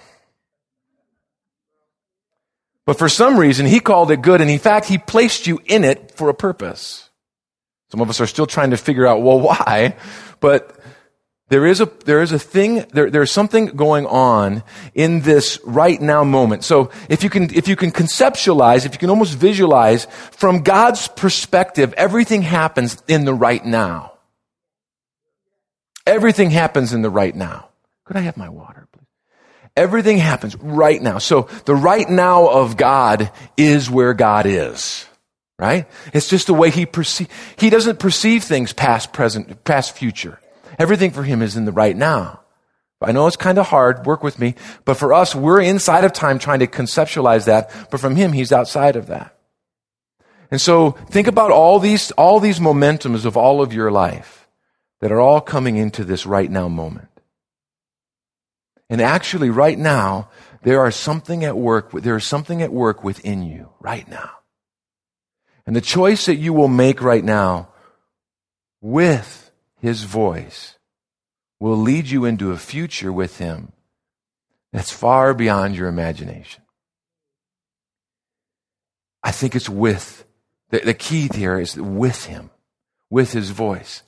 But 2.84 2.96
for 2.96 3.08
some 3.10 3.38
reason, 3.38 3.66
he 3.66 3.80
called 3.80 4.10
it 4.10 4.22
good, 4.22 4.40
and 4.40 4.48
in 4.48 4.58
fact, 4.58 4.87
he 4.87 4.96
placed 4.96 5.46
you 5.46 5.60
in 5.66 5.84
it 5.84 6.12
for 6.12 6.30
a 6.30 6.34
purpose. 6.34 7.10
Some 7.90 8.00
of 8.00 8.08
us 8.08 8.20
are 8.20 8.26
still 8.26 8.46
trying 8.46 8.70
to 8.70 8.78
figure 8.78 9.06
out, 9.06 9.20
well, 9.20 9.40
why? 9.40 9.96
But 10.40 10.78
there 11.50 11.66
is 11.66 11.80
a, 11.80 11.87
there 12.04 12.22
is 12.22 12.32
a 12.32 12.38
thing, 12.38 12.84
there, 12.92 13.10
there's 13.10 13.30
something 13.30 13.66
going 13.66 14.06
on 14.06 14.62
in 14.94 15.20
this 15.20 15.58
right 15.64 16.00
now 16.00 16.25
moment. 16.25 16.64
So 16.64 16.90
if 17.08 17.22
you 17.22 17.30
can, 17.30 17.54
if 17.54 17.68
you 17.68 17.76
can 17.76 17.90
conceptualize, 17.90 18.84
if 18.84 18.92
you 18.92 18.98
can 18.98 19.10
almost 19.10 19.34
visualize 19.34 20.06
from 20.32 20.62
God's 20.62 21.08
perspective, 21.08 21.94
everything 21.96 22.42
happens 22.42 23.02
in 23.08 23.25
the 23.25 23.34
right 23.34 23.64
now. 23.64 24.17
Everything 26.08 26.50
happens 26.50 26.94
in 26.94 27.02
the 27.02 27.10
right 27.10 27.36
now. 27.36 27.68
Could 28.06 28.16
I 28.16 28.20
have 28.20 28.38
my 28.38 28.48
water, 28.48 28.88
please? 28.92 29.04
Everything 29.76 30.16
happens 30.16 30.56
right 30.56 31.00
now. 31.00 31.18
So 31.18 31.42
the 31.66 31.74
right 31.74 32.08
now 32.08 32.49
of 32.49 32.78
God 32.78 33.30
is 33.58 33.90
where 33.90 34.14
God 34.14 34.47
is. 34.47 35.04
Right? 35.58 35.86
It's 36.14 36.28
just 36.28 36.47
the 36.47 36.54
way 36.54 36.71
he 36.71 36.86
perceive, 36.86 37.28
he 37.58 37.68
doesn't 37.68 37.99
perceive 37.99 38.42
things 38.42 38.73
past, 38.73 39.12
present, 39.12 39.64
past, 39.64 39.97
future. 39.97 40.40
Everything 40.78 41.10
for 41.10 41.25
him 41.25 41.42
is 41.42 41.56
in 41.56 41.66
the 41.66 41.73
right 41.73 41.97
now. 41.97 42.40
I 43.02 43.12
know 43.12 43.26
it's 43.26 43.36
kind 43.36 43.58
of 43.58 43.66
hard, 43.66 44.06
work 44.06 44.23
with 44.23 44.38
me, 44.38 44.54
but 44.86 44.94
for 44.94 45.12
us, 45.12 45.34
we're 45.34 45.60
inside 45.60 46.04
of 46.04 46.14
time 46.14 46.38
trying 46.38 46.60
to 46.60 46.66
conceptualize 46.66 47.44
that, 47.44 47.71
but 47.90 48.00
from 48.00 48.16
him, 48.16 48.32
he's 48.32 48.50
outside 48.50 48.97
of 48.97 49.08
that. 49.08 49.36
And 50.50 50.60
so 50.60 50.92
think 51.10 51.26
about 51.26 51.50
all 51.50 51.78
these, 51.78 52.12
all 52.12 52.40
these 52.40 52.60
momentums 52.60 53.26
of 53.26 53.36
all 53.36 53.60
of 53.60 53.75
your 53.75 53.90
life 53.90 54.37
that 55.00 55.13
are 55.13 55.21
all 55.21 55.41
coming 55.41 55.76
into 55.76 56.04
this 56.04 56.26
right 56.26 56.50
now 56.50 56.69
moment. 56.69 57.08
And 58.91 59.00
actually, 59.00 59.50
right 59.50 59.78
now, 59.78 60.30
there 60.63 60.80
are 60.80 60.91
something 60.91 61.45
at 61.45 61.56
work, 61.56 61.93
there 61.93 62.17
is 62.17 62.26
something 62.26 62.63
at 62.63 62.73
work 62.73 63.04
within 63.04 63.43
you 63.43 63.71
right 63.80 64.08
now. 64.08 64.30
And 65.67 65.76
the 65.76 65.80
choice 65.80 66.26
that 66.26 66.37
you 66.37 66.52
will 66.52 66.69
make 66.69 67.02
right 67.02 67.23
now 67.23 67.69
with 68.80 69.50
his 69.80 70.04
voice 70.04 70.78
will 71.61 71.76
lead 71.76 72.08
you 72.08 72.25
into 72.25 72.52
a 72.52 72.56
future 72.56 73.13
with 73.13 73.39
him 73.39 73.73
that's 74.73 74.91
far 74.91 75.34
beyond 75.34 75.76
your 75.76 75.89
imagination. 75.89 76.63
I 79.23 79.30
think 79.30 79.56
it's 79.56 79.69
with, 79.69 80.25
the, 80.71 80.80
the 80.80 80.95
key 80.95 81.28
here 81.34 81.58
is 81.58 81.76
with 81.76 82.26
him, 82.26 82.50
with 83.11 83.32
his 83.32 83.50
voice. 83.50 84.02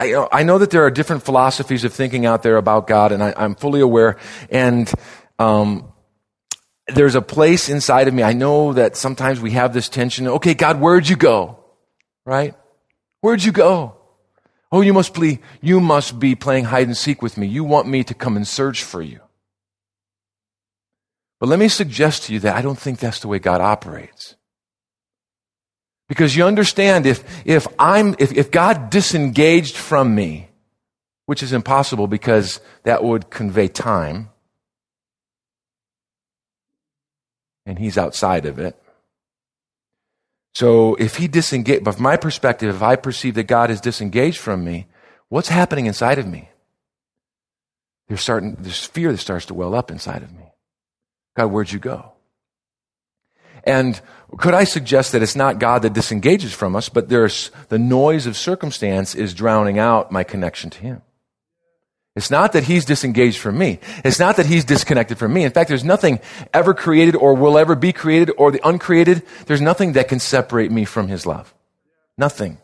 I, 0.00 0.26
I 0.32 0.42
know 0.44 0.56
that 0.58 0.70
there 0.70 0.84
are 0.84 0.90
different 0.90 1.24
philosophies 1.24 1.84
of 1.84 1.92
thinking 1.92 2.24
out 2.24 2.42
there 2.42 2.56
about 2.56 2.86
God, 2.86 3.12
and 3.12 3.22
I, 3.22 3.34
am 3.36 3.54
fully 3.54 3.82
aware. 3.82 4.16
And 4.50 4.90
um, 5.38 5.92
there's 6.88 7.14
a 7.14 7.20
place 7.22 7.68
inside 7.68 8.08
of 8.08 8.14
me. 8.14 8.22
I 8.22 8.32
know 8.32 8.72
that 8.72 8.96
sometimes 8.96 9.40
we 9.40 9.50
have 9.50 9.74
this 9.74 9.90
tension. 9.90 10.26
Okay, 10.26 10.54
God, 10.54 10.80
where'd 10.80 11.06
you 11.06 11.16
go? 11.16 11.62
Right? 12.24 12.54
Where'd 13.20 13.44
you 13.44 13.52
go? 13.52 13.96
Oh, 14.72 14.80
you 14.80 14.94
must 14.94 15.12
be, 15.12 15.40
you 15.60 15.80
must 15.80 16.18
be 16.18 16.34
playing 16.34 16.64
hide 16.64 16.86
and 16.86 16.96
seek 16.96 17.20
with 17.20 17.36
me. 17.36 17.46
You 17.46 17.64
want 17.64 17.86
me 17.86 18.02
to 18.04 18.14
come 18.14 18.36
and 18.36 18.48
search 18.48 18.82
for 18.82 19.02
you. 19.02 19.20
But 21.40 21.48
let 21.48 21.58
me 21.58 21.68
suggest 21.68 22.24
to 22.24 22.32
you 22.32 22.40
that 22.40 22.56
I 22.56 22.62
don't 22.62 22.78
think 22.78 23.00
that's 23.00 23.20
the 23.20 23.28
way 23.28 23.38
God 23.38 23.60
operates. 23.60 24.36
Because 26.10 26.34
you 26.34 26.44
understand 26.44 27.06
if, 27.06 27.22
if 27.46 27.68
I'm, 27.78 28.16
if, 28.18 28.32
if 28.32 28.50
God 28.50 28.90
disengaged 28.90 29.76
from 29.76 30.12
me, 30.12 30.48
which 31.26 31.40
is 31.40 31.52
impossible 31.52 32.08
because 32.08 32.60
that 32.82 33.04
would 33.04 33.30
convey 33.30 33.68
time, 33.68 34.30
and 37.64 37.78
he's 37.78 37.96
outside 37.96 38.44
of 38.44 38.58
it. 38.58 38.76
So 40.52 40.96
if 40.96 41.14
he 41.14 41.28
disengaged, 41.28 41.84
but 41.84 41.94
from 41.94 42.02
my 42.02 42.16
perspective, 42.16 42.74
if 42.74 42.82
I 42.82 42.96
perceive 42.96 43.36
that 43.36 43.44
God 43.44 43.70
is 43.70 43.80
disengaged 43.80 44.38
from 44.38 44.64
me, 44.64 44.88
what's 45.28 45.48
happening 45.48 45.86
inside 45.86 46.18
of 46.18 46.26
me? 46.26 46.48
There's 48.08 48.20
starting, 48.20 48.56
there's 48.58 48.84
fear 48.84 49.12
that 49.12 49.18
starts 49.18 49.46
to 49.46 49.54
well 49.54 49.76
up 49.76 49.92
inside 49.92 50.24
of 50.24 50.32
me. 50.32 50.54
God, 51.36 51.52
where'd 51.52 51.70
you 51.70 51.78
go? 51.78 52.14
And 53.64 54.00
could 54.38 54.54
I 54.54 54.64
suggest 54.64 55.12
that 55.12 55.22
it's 55.22 55.36
not 55.36 55.58
God 55.58 55.82
that 55.82 55.92
disengages 55.92 56.52
from 56.52 56.76
us, 56.76 56.88
but 56.88 57.08
there's 57.08 57.50
the 57.68 57.78
noise 57.78 58.26
of 58.26 58.36
circumstance 58.36 59.14
is 59.14 59.34
drowning 59.34 59.78
out 59.78 60.12
my 60.12 60.24
connection 60.24 60.70
to 60.70 60.78
Him. 60.80 61.02
It's 62.16 62.30
not 62.30 62.52
that 62.52 62.64
He's 62.64 62.84
disengaged 62.84 63.38
from 63.38 63.58
me. 63.58 63.78
It's 64.04 64.18
not 64.18 64.36
that 64.36 64.46
He's 64.46 64.64
disconnected 64.64 65.18
from 65.18 65.32
me. 65.32 65.44
In 65.44 65.52
fact, 65.52 65.68
there's 65.68 65.84
nothing 65.84 66.20
ever 66.52 66.74
created 66.74 67.14
or 67.16 67.34
will 67.34 67.56
ever 67.58 67.74
be 67.74 67.92
created 67.92 68.32
or 68.36 68.50
the 68.50 68.66
uncreated. 68.66 69.22
There's 69.46 69.60
nothing 69.60 69.92
that 69.92 70.08
can 70.08 70.18
separate 70.18 70.70
me 70.70 70.84
from 70.84 71.08
His 71.08 71.26
love. 71.26 71.54
Nothing. 72.18 72.58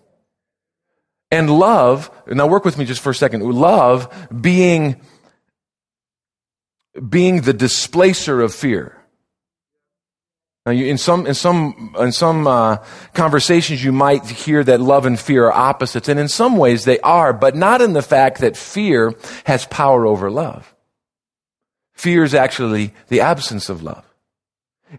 And 1.30 1.50
love, 1.50 2.10
now 2.26 2.46
work 2.46 2.64
with 2.64 2.78
me 2.78 2.84
just 2.84 3.00
for 3.00 3.10
a 3.10 3.14
second. 3.14 3.42
Love 3.42 4.28
being, 4.40 5.00
being 7.08 7.40
the 7.42 7.52
displacer 7.52 8.40
of 8.40 8.54
fear. 8.54 8.95
Now, 10.66 10.72
you, 10.72 10.86
in 10.86 10.98
some 10.98 11.28
in 11.28 11.34
some 11.34 11.94
in 11.96 12.10
some 12.10 12.48
uh, 12.48 12.78
conversations, 13.14 13.84
you 13.84 13.92
might 13.92 14.26
hear 14.26 14.64
that 14.64 14.80
love 14.80 15.06
and 15.06 15.18
fear 15.18 15.46
are 15.46 15.52
opposites, 15.52 16.08
and 16.08 16.18
in 16.18 16.26
some 16.26 16.56
ways 16.56 16.84
they 16.84 16.98
are, 17.00 17.32
but 17.32 17.54
not 17.54 17.80
in 17.80 17.92
the 17.92 18.02
fact 18.02 18.40
that 18.40 18.56
fear 18.56 19.14
has 19.44 19.64
power 19.66 20.04
over 20.06 20.28
love. 20.28 20.74
Fear 21.94 22.24
is 22.24 22.34
actually 22.34 22.92
the 23.06 23.20
absence 23.20 23.68
of 23.68 23.84
love. 23.84 24.04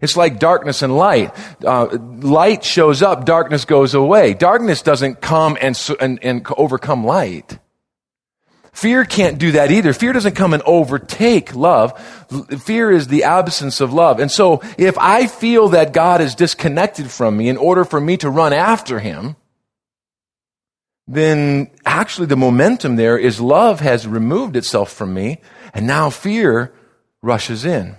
It's 0.00 0.16
like 0.16 0.38
darkness 0.38 0.82
and 0.82 0.96
light. 0.96 1.34
Uh, 1.64 1.86
light 2.00 2.64
shows 2.64 3.02
up, 3.02 3.24
darkness 3.24 3.64
goes 3.64 3.94
away. 3.94 4.34
Darkness 4.34 4.82
doesn't 4.82 5.20
come 5.20 5.56
and, 5.60 5.78
and, 6.00 6.18
and 6.22 6.46
overcome 6.56 7.04
light. 7.04 7.58
Fear 8.78 9.06
can't 9.06 9.38
do 9.38 9.50
that 9.52 9.72
either. 9.72 9.92
Fear 9.92 10.12
doesn't 10.12 10.36
come 10.36 10.54
and 10.54 10.62
overtake 10.62 11.52
love. 11.52 11.98
Fear 12.60 12.92
is 12.92 13.08
the 13.08 13.24
absence 13.24 13.80
of 13.80 13.92
love. 13.92 14.20
And 14.20 14.30
so 14.30 14.62
if 14.78 14.96
I 14.98 15.26
feel 15.26 15.70
that 15.70 15.92
God 15.92 16.20
is 16.20 16.36
disconnected 16.36 17.10
from 17.10 17.36
me 17.36 17.48
in 17.48 17.56
order 17.56 17.84
for 17.84 18.00
me 18.00 18.16
to 18.18 18.30
run 18.30 18.52
after 18.52 19.00
him, 19.00 19.34
then 21.08 21.72
actually 21.84 22.28
the 22.28 22.36
momentum 22.36 22.94
there 22.94 23.18
is 23.18 23.40
love 23.40 23.80
has 23.80 24.06
removed 24.06 24.54
itself 24.54 24.92
from 24.92 25.12
me 25.12 25.40
and 25.74 25.84
now 25.84 26.08
fear 26.08 26.72
rushes 27.20 27.64
in. 27.64 27.96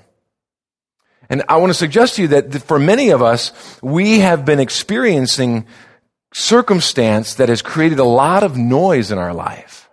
And 1.29 1.43
I 1.49 1.57
want 1.57 1.71
to 1.71 1.77
suggest 1.77 2.15
to 2.15 2.21
you 2.21 2.29
that 2.29 2.53
for 2.63 2.79
many 2.79 3.09
of 3.09 3.21
us, 3.21 3.51
we 3.81 4.19
have 4.19 4.45
been 4.45 4.61
experiencing 4.61 5.67
circumstance 6.33 7.33
that 7.33 7.49
has 7.49 7.61
created 7.61 7.99
a 7.99 8.05
lot 8.05 8.43
of 8.43 8.55
noise 8.55 9.11
in 9.11 9.17
our 9.17 9.33
life. 9.33 9.88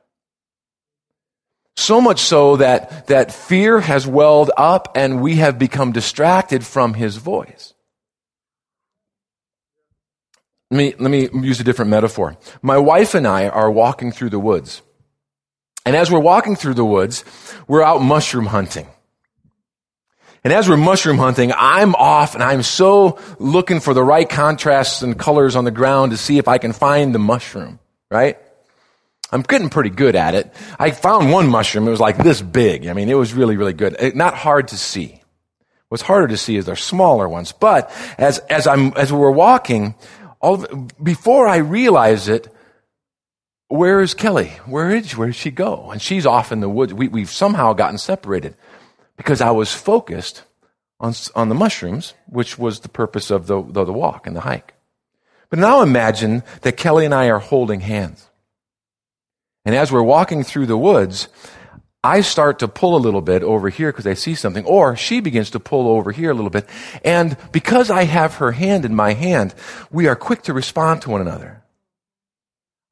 So 1.76 2.00
much 2.00 2.20
so 2.20 2.56
that, 2.56 3.06
that 3.08 3.32
fear 3.32 3.80
has 3.80 4.06
welled 4.06 4.50
up 4.56 4.92
and 4.96 5.20
we 5.20 5.36
have 5.36 5.58
become 5.58 5.92
distracted 5.92 6.64
from 6.64 6.94
his 6.94 7.16
voice. 7.16 7.74
Let 10.70 10.78
me, 10.78 10.94
let 10.98 11.10
me 11.10 11.28
use 11.46 11.60
a 11.60 11.64
different 11.64 11.90
metaphor. 11.90 12.36
My 12.60 12.78
wife 12.78 13.14
and 13.14 13.26
I 13.26 13.48
are 13.48 13.70
walking 13.70 14.10
through 14.10 14.30
the 14.30 14.38
woods. 14.38 14.82
And 15.84 15.94
as 15.94 16.10
we're 16.10 16.18
walking 16.18 16.56
through 16.56 16.74
the 16.74 16.84
woods, 16.84 17.24
we're 17.68 17.82
out 17.82 18.02
mushroom 18.02 18.46
hunting. 18.46 18.88
And 20.42 20.52
as 20.52 20.68
we're 20.68 20.76
mushroom 20.76 21.18
hunting, 21.18 21.52
I'm 21.56 21.94
off 21.94 22.34
and 22.34 22.42
I'm 22.42 22.62
so 22.62 23.18
looking 23.38 23.80
for 23.80 23.94
the 23.94 24.02
right 24.02 24.28
contrasts 24.28 25.02
and 25.02 25.18
colors 25.18 25.54
on 25.56 25.64
the 25.64 25.70
ground 25.70 26.12
to 26.12 26.16
see 26.16 26.38
if 26.38 26.48
I 26.48 26.58
can 26.58 26.72
find 26.72 27.14
the 27.14 27.18
mushroom, 27.18 27.78
right? 28.10 28.38
I'm 29.32 29.42
getting 29.42 29.70
pretty 29.70 29.90
good 29.90 30.14
at 30.14 30.34
it. 30.34 30.52
I 30.78 30.92
found 30.92 31.32
one 31.32 31.48
mushroom. 31.48 31.88
It 31.88 31.90
was 31.90 32.00
like 32.00 32.18
this 32.18 32.40
big. 32.40 32.86
I 32.86 32.92
mean, 32.92 33.08
it 33.08 33.14
was 33.14 33.34
really, 33.34 33.56
really 33.56 33.72
good. 33.72 33.96
It, 33.98 34.14
not 34.14 34.34
hard 34.34 34.68
to 34.68 34.76
see. 34.76 35.22
What's 35.88 36.02
harder 36.02 36.28
to 36.28 36.36
see 36.36 36.56
is 36.56 36.66
their 36.66 36.76
smaller 36.76 37.28
ones. 37.28 37.52
But 37.52 37.90
as, 38.18 38.38
as 38.50 38.66
I'm, 38.66 38.92
as 38.94 39.12
we're 39.12 39.30
walking, 39.30 39.94
all 40.40 40.64
before 41.02 41.46
I 41.46 41.56
realize 41.56 42.28
it, 42.28 42.48
where 43.68 44.00
is 44.00 44.14
Kelly? 44.14 44.48
Where 44.66 44.94
is, 44.94 45.16
where 45.16 45.26
did 45.26 45.36
she 45.36 45.50
go? 45.50 45.90
And 45.90 46.00
she's 46.00 46.26
off 46.26 46.52
in 46.52 46.60
the 46.60 46.68
woods. 46.68 46.94
We, 46.94 47.08
we've 47.08 47.30
somehow 47.30 47.72
gotten 47.72 47.98
separated 47.98 48.54
because 49.16 49.40
I 49.40 49.50
was 49.50 49.72
focused 49.72 50.44
on, 51.00 51.14
on 51.34 51.48
the 51.48 51.54
mushrooms, 51.54 52.14
which 52.26 52.58
was 52.58 52.80
the 52.80 52.88
purpose 52.88 53.30
of 53.30 53.48
the, 53.48 53.62
the, 53.62 53.84
the 53.84 53.92
walk 53.92 54.26
and 54.26 54.36
the 54.36 54.40
hike. 54.40 54.74
But 55.50 55.58
now 55.58 55.82
imagine 55.82 56.42
that 56.62 56.76
Kelly 56.76 57.04
and 57.04 57.14
I 57.14 57.28
are 57.28 57.38
holding 57.38 57.80
hands. 57.80 58.28
And 59.66 59.74
as 59.74 59.92
we're 59.92 60.02
walking 60.02 60.44
through 60.44 60.66
the 60.66 60.78
woods, 60.78 61.28
I 62.02 62.20
start 62.20 62.60
to 62.60 62.68
pull 62.68 62.96
a 62.96 63.02
little 63.02 63.20
bit 63.20 63.42
over 63.42 63.68
here 63.68 63.90
because 63.90 64.06
I 64.06 64.14
see 64.14 64.36
something, 64.36 64.64
or 64.64 64.96
she 64.96 65.20
begins 65.20 65.50
to 65.50 65.60
pull 65.60 65.88
over 65.88 66.12
here 66.12 66.30
a 66.30 66.34
little 66.34 66.50
bit. 66.50 66.68
And 67.04 67.36
because 67.50 67.90
I 67.90 68.04
have 68.04 68.36
her 68.36 68.52
hand 68.52 68.84
in 68.84 68.94
my 68.94 69.12
hand, 69.12 69.56
we 69.90 70.06
are 70.06 70.14
quick 70.14 70.42
to 70.42 70.54
respond 70.54 71.02
to 71.02 71.10
one 71.10 71.20
another. 71.20 71.64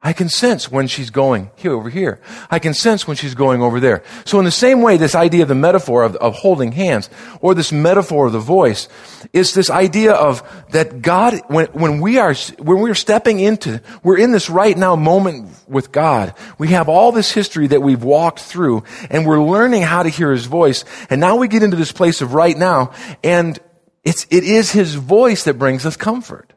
I 0.07 0.12
can 0.12 0.29
sense 0.29 0.71
when 0.71 0.87
she's 0.87 1.09
going 1.09 1.51
here 1.57 1.73
over 1.73 1.88
here. 1.88 2.21
I 2.51 2.59
can 2.59 2.75
sense 2.75 3.09
when 3.09 3.17
she's 3.17 3.35
going 3.35 3.62
over 3.62 3.81
there. 3.81 4.03
So 4.27 4.38
in 4.38 4.45
the 4.45 4.51
same 4.51 4.83
way, 4.83 4.99
this 4.99 5.14
idea 5.14 5.40
of 5.40 5.49
the 5.49 5.55
metaphor 5.55 6.03
of, 6.03 6.14
of 6.17 6.35
holding 6.35 6.73
hands, 6.73 7.09
or 7.40 7.55
this 7.55 7.73
metaphor 7.73 8.27
of 8.27 8.35
the 8.35 8.38
voice, 8.38 8.87
is 9.33 9.55
this 9.55 9.71
idea 9.71 10.12
of 10.12 10.43
that 10.73 11.01
God, 11.01 11.40
when, 11.47 11.69
when 11.69 12.03
we 12.03 12.19
are, 12.19 12.35
when 12.59 12.81
we're 12.81 12.95
stepping 12.95 13.40
into, 13.40 13.81
we're 14.03 14.19
in 14.19 14.31
this 14.31 14.51
right 14.51 14.77
now 14.77 14.95
moment 14.95 15.49
with 15.67 15.90
God. 15.90 16.35
We 16.59 16.69
have 16.69 16.90
all 16.90 17.11
this 17.11 17.33
history 17.33 17.69
that 17.69 17.81
we've 17.81 18.05
walked 18.05 18.40
through, 18.40 18.85
and 19.09 19.27
we're 19.27 19.43
learning 19.43 19.83
how 19.83 20.03
to 20.03 20.11
hear 20.11 20.33
His 20.33 20.45
voice. 20.45 20.85
And 21.09 21.19
now 21.19 21.37
we 21.37 21.49
get 21.49 21.62
into 21.62 21.79
this 21.79 21.93
place 21.93 22.21
of 22.21 22.35
right 22.35 22.59
now, 22.59 22.93
and 23.23 23.59
it's, 24.05 24.27
it 24.29 24.45
is 24.45 24.71
His 24.71 24.97
voice 24.97 25.45
that 25.45 25.59
brings 25.59 25.87
us 25.87 25.97
comfort. 25.97 26.53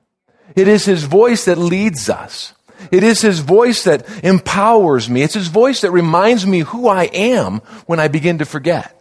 It 0.53 0.67
is 0.67 0.83
His 0.83 1.05
voice 1.05 1.45
that 1.45 1.57
leads 1.57 2.09
us. 2.09 2.53
It 2.91 3.03
is 3.03 3.21
His 3.21 3.39
voice 3.39 3.83
that 3.83 4.07
empowers 4.23 5.09
me. 5.09 5.21
It's 5.21 5.33
His 5.33 5.47
voice 5.47 5.81
that 5.81 5.91
reminds 5.91 6.45
me 6.45 6.59
who 6.59 6.87
I 6.87 7.05
am 7.05 7.59
when 7.85 7.99
I 7.99 8.07
begin 8.07 8.39
to 8.39 8.45
forget. 8.45 8.93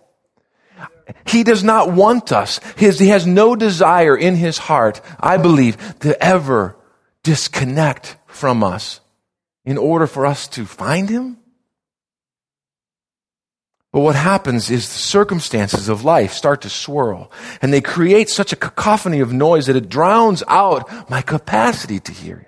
He 1.26 1.44
does 1.44 1.62
not 1.62 1.92
want 1.92 2.32
us. 2.32 2.60
His, 2.76 2.98
he 2.98 3.08
has 3.08 3.26
no 3.26 3.56
desire 3.56 4.16
in 4.16 4.36
His 4.36 4.58
heart, 4.58 5.00
I 5.20 5.36
believe, 5.36 5.98
to 6.00 6.20
ever 6.22 6.76
disconnect 7.22 8.16
from 8.26 8.62
us 8.62 9.00
in 9.64 9.78
order 9.78 10.06
for 10.06 10.26
us 10.26 10.46
to 10.48 10.64
find 10.64 11.08
Him. 11.08 11.38
But 13.92 14.00
what 14.00 14.14
happens 14.14 14.70
is 14.70 14.86
the 14.86 14.98
circumstances 14.98 15.88
of 15.88 16.04
life 16.04 16.32
start 16.34 16.60
to 16.62 16.68
swirl 16.68 17.32
and 17.62 17.72
they 17.72 17.80
create 17.80 18.28
such 18.28 18.52
a 18.52 18.56
cacophony 18.56 19.20
of 19.20 19.32
noise 19.32 19.66
that 19.66 19.76
it 19.76 19.88
drowns 19.88 20.42
out 20.48 21.08
my 21.08 21.22
capacity 21.22 21.98
to 22.00 22.12
hear. 22.12 22.45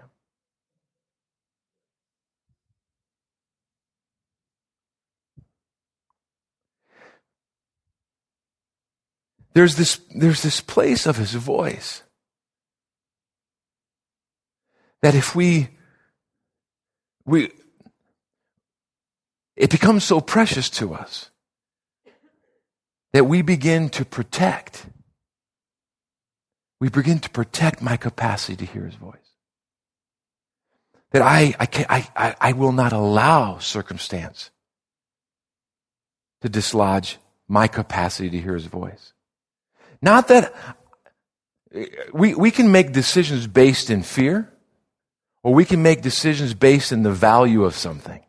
There's 9.58 9.74
this, 9.74 10.00
there's 10.14 10.42
this 10.42 10.60
place 10.60 11.04
of 11.04 11.16
his 11.16 11.34
voice 11.34 12.04
that 15.02 15.16
if 15.16 15.34
we, 15.34 15.70
we, 17.24 17.50
it 19.56 19.68
becomes 19.70 20.04
so 20.04 20.20
precious 20.20 20.70
to 20.78 20.94
us 20.94 21.30
that 23.12 23.24
we 23.24 23.42
begin 23.42 23.88
to 23.88 24.04
protect. 24.04 24.86
We 26.80 26.88
begin 26.88 27.18
to 27.18 27.28
protect 27.28 27.82
my 27.82 27.96
capacity 27.96 28.64
to 28.64 28.64
hear 28.64 28.84
his 28.84 28.94
voice. 28.94 29.16
That 31.10 31.22
I, 31.22 31.52
I, 31.58 31.66
can, 31.66 31.86
I, 31.88 32.08
I, 32.14 32.36
I 32.40 32.52
will 32.52 32.70
not 32.70 32.92
allow 32.92 33.58
circumstance 33.58 34.52
to 36.42 36.48
dislodge 36.48 37.18
my 37.48 37.66
capacity 37.66 38.30
to 38.30 38.38
hear 38.40 38.54
his 38.54 38.66
voice. 38.66 39.14
Not 40.00 40.28
that 40.28 40.54
we, 42.12 42.34
we 42.34 42.50
can 42.50 42.72
make 42.72 42.92
decisions 42.92 43.46
based 43.46 43.90
in 43.90 44.02
fear, 44.02 44.52
or 45.42 45.54
we 45.54 45.64
can 45.64 45.82
make 45.82 46.02
decisions 46.02 46.54
based 46.54 46.92
in 46.92 47.02
the 47.02 47.12
value 47.12 47.64
of 47.64 47.74
something. 47.74 48.24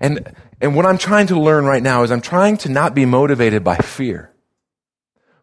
And, 0.00 0.34
and 0.60 0.74
what 0.74 0.86
I'm 0.86 0.98
trying 0.98 1.26
to 1.28 1.38
learn 1.38 1.64
right 1.64 1.82
now 1.82 2.02
is 2.02 2.10
I'm 2.10 2.20
trying 2.20 2.56
to 2.58 2.68
not 2.68 2.94
be 2.94 3.04
motivated 3.04 3.62
by 3.62 3.76
fear, 3.76 4.32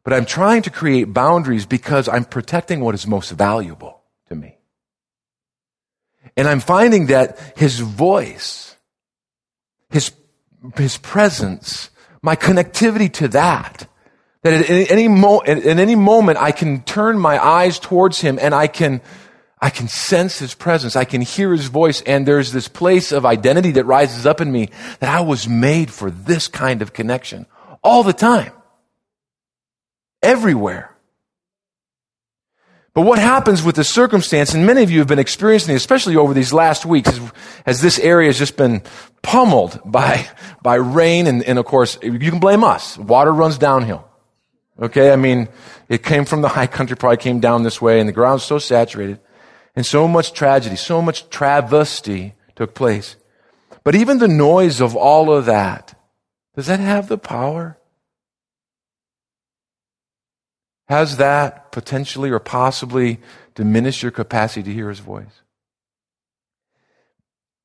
but 0.04 0.14
I'm 0.14 0.26
trying 0.26 0.64
to 0.64 0.70
create 0.70 1.14
boundaries 1.14 1.66
because 1.66 2.08
I'm 2.08 2.26
protecting 2.26 2.80
what 2.80 2.96
is 2.96 3.06
most 3.06 3.32
valuable 3.32 4.02
to 4.28 4.36
me. 4.36 4.58
And 6.36 6.48
I'm 6.48 6.62
finding 6.62 7.08
that 7.08 7.38
his 7.58 7.80
voice, 7.80 8.76
his, 9.90 10.12
his 10.76 10.98
presence, 10.98 11.90
my 12.22 12.36
connectivity 12.36 13.12
to 13.14 13.28
that 13.30 13.89
that 14.44 14.54
at 14.54 14.92
any, 14.92 15.08
mo- 15.08 15.42
at 15.46 15.66
any 15.66 15.96
moment 15.96 16.38
I 16.38 16.52
can 16.52 16.82
turn 16.84 17.20
my 17.20 17.44
eyes 17.44 17.80
towards 17.80 18.22
him 18.22 18.40
and 18.42 18.56
I 18.56 18.68
can, 18.68 19.02
I 19.62 19.70
can 19.70 19.88
sense 19.88 20.40
his 20.40 20.54
presence. 20.54 20.96
I 20.96 21.04
can 21.04 21.22
hear 21.22 21.52
his 21.52 21.68
voice 21.68 22.02
and 22.02 22.26
there's 22.26 22.52
this 22.52 22.68
place 22.68 23.12
of 23.12 23.26
identity 23.26 23.72
that 23.72 23.86
rises 23.86 24.26
up 24.26 24.40
in 24.40 24.52
me 24.52 24.70
that 25.00 25.10
I 25.10 25.22
was 25.22 25.48
made 25.48 25.92
for 25.92 26.10
this 26.10 26.48
kind 26.48 26.82
of 26.82 26.94
connection 26.94 27.46
all 27.84 28.04
the 28.04 28.14
time. 28.14 28.54
Everywhere. 30.22 30.96
But 32.94 33.06
what 33.06 33.20
happens 33.20 33.64
with 33.64 33.76
the 33.76 33.84
circumstance, 33.84 34.54
and 34.54 34.66
many 34.66 34.84
of 34.84 34.92
you 34.92 35.00
have 35.00 35.08
been 35.08 35.20
experiencing 35.20 35.74
it, 35.74 35.78
especially 35.78 36.16
over 36.16 36.34
these 36.34 36.52
last 36.52 36.86
weeks, 36.86 37.08
as, 37.08 37.32
as 37.66 37.82
this 37.82 38.00
area 38.00 38.28
has 38.28 38.38
just 38.38 38.58
been 38.58 38.82
pummeled 39.22 39.80
by, 39.86 40.28
by 40.62 40.76
rain, 40.76 41.28
and, 41.28 41.44
and 41.44 41.60
of 41.60 41.66
course, 41.66 41.98
you 42.02 42.18
can 42.20 42.40
blame 42.40 42.64
us. 42.64 42.98
Water 42.98 43.32
runs 43.32 43.58
downhill. 43.58 44.09
Okay, 44.82 45.12
I 45.12 45.16
mean, 45.16 45.50
it 45.90 46.04
came 46.04 46.26
from 46.26 46.42
the 46.42 46.48
high 46.58 46.68
country, 46.68 46.96
probably 46.96 47.18
came 47.18 47.40
down 47.40 47.64
this 47.64 47.82
way, 47.82 48.00
and 48.00 48.08
the 48.08 48.14
ground's 48.14 48.44
so 48.44 48.60
saturated. 48.60 49.20
And 49.76 49.86
so 49.86 50.08
much 50.08 50.34
tragedy, 50.34 50.76
so 50.76 51.02
much 51.02 51.30
travesty 51.30 52.34
took 52.56 52.74
place. 52.74 53.16
But 53.84 53.96
even 53.96 54.18
the 54.18 54.28
noise 54.28 54.82
of 54.82 54.96
all 54.96 55.32
of 55.32 55.46
that, 55.46 55.98
does 56.56 56.68
that 56.68 56.80
have 56.80 57.08
the 57.08 57.18
power? 57.18 57.78
Has 60.88 61.18
that 61.18 61.72
potentially 61.72 62.32
or 62.32 62.40
possibly 62.40 63.20
diminished 63.54 64.02
your 64.02 64.12
capacity 64.12 64.64
to 64.64 64.74
hear 64.74 64.90
his 64.90 65.00
voice? 65.00 65.42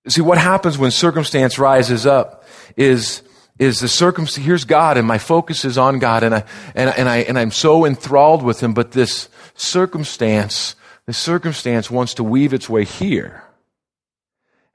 See, 0.06 0.20
what 0.20 0.36
happens 0.36 0.76
when 0.76 0.90
circumstance 0.90 1.58
rises 1.58 2.04
up 2.04 2.44
is 2.76 3.22
is 3.58 3.80
the 3.80 3.88
circumstance, 3.88 4.44
here's 4.44 4.64
God 4.64 4.96
and 4.96 5.06
my 5.06 5.18
focus 5.18 5.64
is 5.64 5.78
on 5.78 5.98
God 5.98 6.22
and 6.22 6.34
I, 6.34 6.44
and, 6.74 6.90
and 6.90 7.08
I, 7.08 7.18
and 7.18 7.38
I'm 7.38 7.52
so 7.52 7.84
enthralled 7.86 8.42
with 8.42 8.60
Him, 8.60 8.74
but 8.74 8.92
this 8.92 9.28
circumstance, 9.54 10.74
this 11.06 11.18
circumstance 11.18 11.90
wants 11.90 12.14
to 12.14 12.24
weave 12.24 12.52
its 12.52 12.68
way 12.68 12.84
here. 12.84 13.44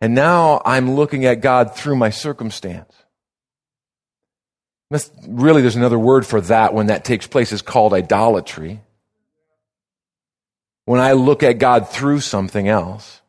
And 0.02 0.16
now 0.16 0.62
I'm 0.66 0.96
looking 0.96 1.26
at 1.26 1.42
God 1.42 1.76
through 1.76 1.98
my 1.98 2.10
circumstance. 2.10 2.94
Really, 5.28 5.62
there's 5.62 5.76
another 5.76 6.00
word 6.00 6.26
for 6.26 6.42
that 6.42 6.74
when 6.74 6.88
that 6.88 7.06
takes 7.06 7.28
place. 7.28 7.52
is 7.52 7.62
called 7.62 7.94
idolatry. 7.94 8.82
When 10.86 11.00
I 11.00 11.12
look 11.12 11.44
at 11.44 11.60
God 11.60 11.90
through 11.90 12.22
something 12.22 12.68
else. 12.68 13.22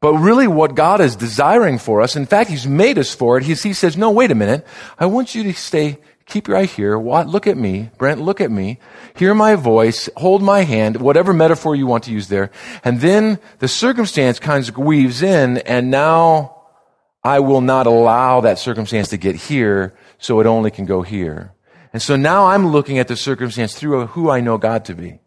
But 0.00 0.14
really, 0.14 0.46
what 0.46 0.76
God 0.76 1.00
is 1.00 1.16
desiring 1.16 1.78
for 1.78 2.00
us, 2.00 2.14
in 2.14 2.26
fact, 2.26 2.50
He's 2.50 2.66
made 2.66 2.98
us 2.98 3.14
for 3.14 3.36
it. 3.36 3.44
He, 3.44 3.54
he 3.54 3.72
says, 3.72 3.96
No, 3.96 4.10
wait 4.10 4.30
a 4.30 4.36
minute. 4.36 4.64
I 4.98 5.06
want 5.06 5.34
you 5.34 5.42
to 5.44 5.52
stay, 5.54 5.98
keep 6.26 6.46
your 6.46 6.56
eye 6.56 6.66
here. 6.66 6.96
What, 6.96 7.26
look 7.26 7.48
at 7.48 7.56
me. 7.56 7.90
Brent, 7.98 8.20
look 8.20 8.40
at 8.40 8.50
me. 8.50 8.78
Hear 9.16 9.34
my 9.34 9.56
voice. 9.56 10.08
Hold 10.16 10.40
my 10.40 10.60
hand. 10.60 11.00
Whatever 11.00 11.32
metaphor 11.32 11.74
you 11.74 11.86
want 11.86 12.04
to 12.04 12.12
use 12.12 12.28
there. 12.28 12.52
And 12.84 13.00
then 13.00 13.40
the 13.58 13.66
circumstance 13.66 14.38
kind 14.38 14.68
of 14.68 14.78
weaves 14.78 15.20
in, 15.20 15.58
and 15.58 15.90
now 15.90 16.58
I 17.24 17.40
will 17.40 17.60
not 17.60 17.88
allow 17.88 18.40
that 18.42 18.60
circumstance 18.60 19.08
to 19.08 19.16
get 19.16 19.34
here 19.34 19.96
so 20.18 20.38
it 20.38 20.46
only 20.46 20.70
can 20.70 20.86
go 20.86 21.02
here. 21.02 21.52
And 21.92 22.00
so 22.00 22.14
now 22.14 22.46
I'm 22.46 22.68
looking 22.68 22.98
at 22.98 23.08
the 23.08 23.16
circumstance 23.16 23.74
through 23.74 24.06
who 24.08 24.30
I 24.30 24.40
know 24.40 24.58
God 24.58 24.84
to 24.84 24.94
be. 24.94 25.18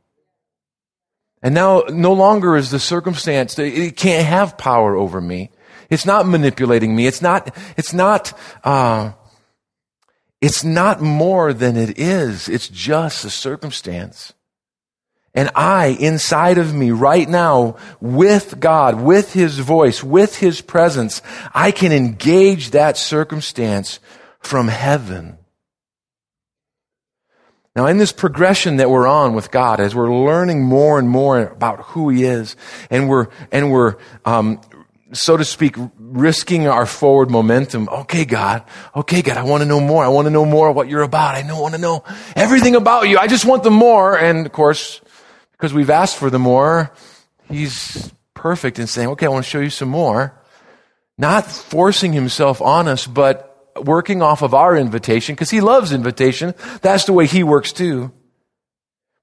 And 1.42 1.56
now 1.56 1.84
no 1.90 2.14
longer 2.14 2.56
is 2.56 2.70
the 2.70 2.80
circumstance, 2.80 3.58
it 3.58 3.98
can't 3.98 4.26
have 4.26 4.58
power 4.58 4.96
over 4.96 5.20
me. 5.20 5.50
It's 5.90 6.06
not 6.06 6.28
manipulating 6.28 6.96
me. 6.96 7.08
It's 7.08 7.22
not, 7.22 7.56
it's 7.76 7.94
not, 7.94 8.38
uh, 8.64 9.12
it's 10.40 10.64
not 10.64 11.02
more 11.02 11.52
than 11.52 11.76
it 11.76 12.00
is. 12.00 12.48
It's 12.48 12.68
just 12.70 13.26
a 13.26 13.30
circumstance. 13.30 14.34
And 15.34 15.50
I, 15.56 15.98
inside 16.00 16.58
of 16.58 16.74
me 16.74 16.92
right 16.92 17.28
now, 17.28 17.78
with 18.02 18.60
God, 18.60 19.02
with 19.02 19.34
His 19.34 19.60
voice, 19.60 20.04
with 20.04 20.38
His 20.38 20.62
presence, 20.62 21.22
I 21.54 21.72
can 21.72 21.92
engage 21.92 22.72
that 22.72 22.98
circumstance 22.98 24.00
from 24.40 24.68
heaven. 24.68 25.38
Now, 27.76 27.86
in 27.88 27.98
this 27.98 28.12
progression 28.12 28.78
that 28.78 28.90
we're 28.90 29.08
on 29.08 29.34
with 29.34 29.50
God, 29.50 29.80
as 29.80 29.96
we're 29.96 30.14
learning 30.14 30.62
more 30.64 31.00
and 31.00 31.10
more 31.10 31.40
about 31.40 31.80
who 31.80 32.10
He 32.10 32.26
is, 32.26 32.58
and 32.90 33.08
we're 33.08 33.28
and 33.52 33.72
we're 33.72 33.96
um, 34.26 34.60
so 35.14 35.38
to 35.38 35.46
speak, 35.46 35.76
risking 35.98 36.68
our 36.68 36.86
forward 36.86 37.30
momentum. 37.30 37.90
Okay, 37.90 38.26
God. 38.26 38.64
Okay, 38.96 39.22
God. 39.22 39.38
I 39.38 39.44
want 39.44 39.62
to 39.62 39.68
know 39.68 39.80
more. 39.80 40.04
I 40.04 40.08
want 40.08 40.26
to 40.26 40.30
know 40.30 40.46
more 40.46 40.72
what 40.72 40.88
you're 40.88 41.02
about. 41.02 41.36
I 41.36 41.60
want 41.60 41.76
to 41.76 41.82
know 41.82 42.04
everything 42.36 42.76
about 42.76 43.10
you. 43.10 43.18
I 43.18 43.28
just 43.28 43.46
want 43.46 43.64
the 43.64 43.72
more. 43.72 44.18
And 44.18 44.46
of 44.46 44.52
course, 44.52 45.02
because 45.54 45.74
we've 45.74 45.90
asked 45.90 46.18
for 46.18 46.30
the 46.30 46.40
more, 46.40 46.92
He's 47.50 48.12
perfect 48.34 48.80
in 48.80 48.88
saying, 48.88 49.10
okay, 49.10 49.26
I 49.26 49.30
want 49.30 49.44
to 49.44 49.50
show 49.50 49.60
you 49.60 49.70
some 49.70 49.90
more. 49.90 50.38
Not 51.18 51.46
forcing 51.46 52.14
Himself 52.14 52.62
on 52.62 52.88
us, 52.88 53.06
but 53.06 53.51
working 53.84 54.22
off 54.22 54.42
of 54.42 54.54
our 54.54 54.76
invitation 54.76 55.36
because 55.36 55.50
he 55.50 55.62
loves 55.62 55.92
invitation. 55.92 56.54
That's 56.82 57.06
the 57.06 57.14
way 57.14 57.26
he 57.26 57.44
works 57.44 57.74
too. 57.74 58.12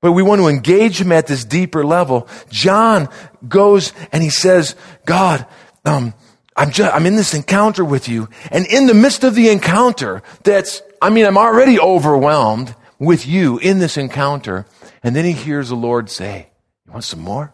But 0.01 0.12
we 0.12 0.23
want 0.23 0.40
to 0.40 0.49
engage 0.49 1.01
him 1.01 1.11
at 1.11 1.27
this 1.27 1.44
deeper 1.44 1.85
level. 1.85 2.29
John 2.51 3.09
goes 3.47 3.92
and 4.12 4.23
he 4.23 4.31
says, 4.31 4.77
God, 5.05 5.44
um, 5.85 6.14
I'm 6.57 6.71
just, 6.71 6.94
I'm 6.94 7.07
in 7.07 7.16
this 7.16 7.35
encounter 7.35 7.85
with 7.85 8.09
you. 8.09 8.29
And 8.51 8.66
in 8.66 8.87
the 8.87 8.94
midst 8.94 9.25
of 9.25 9.35
the 9.35 9.49
encounter, 9.49 10.23
that's, 10.44 10.83
I 11.03 11.11
mean, 11.11 11.27
I'm 11.27 11.38
already 11.38 11.81
overwhelmed 11.81 12.75
with 12.99 13.27
you 13.27 13.59
in 13.59 13.79
this 13.79 13.97
encounter. 13.97 14.66
And 15.03 15.16
then 15.16 15.25
he 15.25 15.33
hears 15.33 15.68
the 15.68 15.77
Lord 15.77 16.11
say, 16.11 16.49
you 16.87 16.92
want 16.92 17.05
some 17.05 17.21
more? 17.21 17.53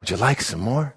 Would 0.00 0.10
you 0.10 0.16
like 0.16 0.40
some 0.42 0.60
more? 0.60 0.94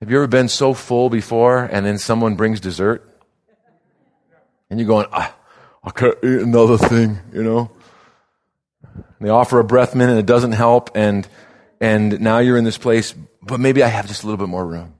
Have 0.00 0.10
you 0.10 0.18
ever 0.18 0.26
been 0.26 0.48
so 0.48 0.74
full 0.74 1.08
before 1.08 1.64
and 1.64 1.86
then 1.86 1.96
someone 1.96 2.34
brings 2.34 2.60
dessert? 2.60 3.02
And 4.68 4.78
you're 4.78 4.86
going, 4.86 5.06
ah, 5.10 5.34
I 5.82 5.90
can't 5.90 6.16
eat 6.22 6.40
another 6.42 6.76
thing, 6.76 7.18
you 7.32 7.42
know? 7.42 7.70
They 9.20 9.30
offer 9.30 9.58
a 9.58 9.64
breath 9.64 9.94
mint 9.94 10.10
and 10.10 10.18
it 10.18 10.26
doesn't 10.26 10.52
help 10.52 10.90
and, 10.94 11.26
and 11.80 12.20
now 12.20 12.40
you're 12.40 12.58
in 12.58 12.64
this 12.64 12.76
place, 12.76 13.14
but 13.40 13.58
maybe 13.58 13.82
I 13.82 13.88
have 13.88 14.06
just 14.06 14.22
a 14.22 14.26
little 14.26 14.36
bit 14.36 14.50
more 14.50 14.66
room. 14.66 14.94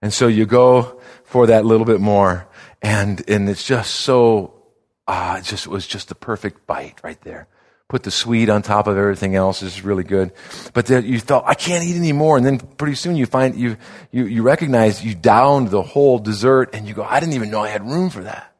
And 0.00 0.12
so 0.12 0.28
you 0.28 0.46
go 0.46 1.00
for 1.24 1.48
that 1.48 1.64
little 1.64 1.86
bit 1.86 2.00
more 2.00 2.46
and, 2.82 3.28
and 3.28 3.48
it's 3.48 3.64
just 3.64 3.96
so, 3.96 4.62
ah, 5.08 5.38
it 5.38 5.44
just 5.44 5.66
it 5.66 5.70
was 5.70 5.88
just 5.88 6.08
the 6.08 6.14
perfect 6.14 6.68
bite 6.68 7.00
right 7.02 7.20
there 7.22 7.48
put 7.92 8.04
the 8.04 8.10
sweet 8.10 8.48
on 8.48 8.62
top 8.62 8.86
of 8.86 8.96
everything 8.96 9.36
else 9.36 9.62
is 9.62 9.82
really 9.84 10.02
good. 10.02 10.32
But 10.72 10.86
then 10.86 11.04
you 11.04 11.20
thought, 11.20 11.44
I 11.46 11.52
can't 11.52 11.84
eat 11.84 11.94
anymore. 11.94 12.38
And 12.38 12.46
then 12.46 12.58
pretty 12.58 12.94
soon 12.94 13.16
you 13.16 13.26
find 13.26 13.54
you, 13.54 13.76
you, 14.10 14.24
you 14.24 14.42
recognize 14.42 15.04
you 15.04 15.14
downed 15.14 15.68
the 15.68 15.82
whole 15.82 16.18
dessert 16.18 16.70
and 16.72 16.88
you 16.88 16.94
go, 16.94 17.02
I 17.02 17.20
didn't 17.20 17.34
even 17.34 17.50
know 17.50 17.60
I 17.60 17.68
had 17.68 17.86
room 17.86 18.08
for 18.08 18.22
that. 18.22 18.50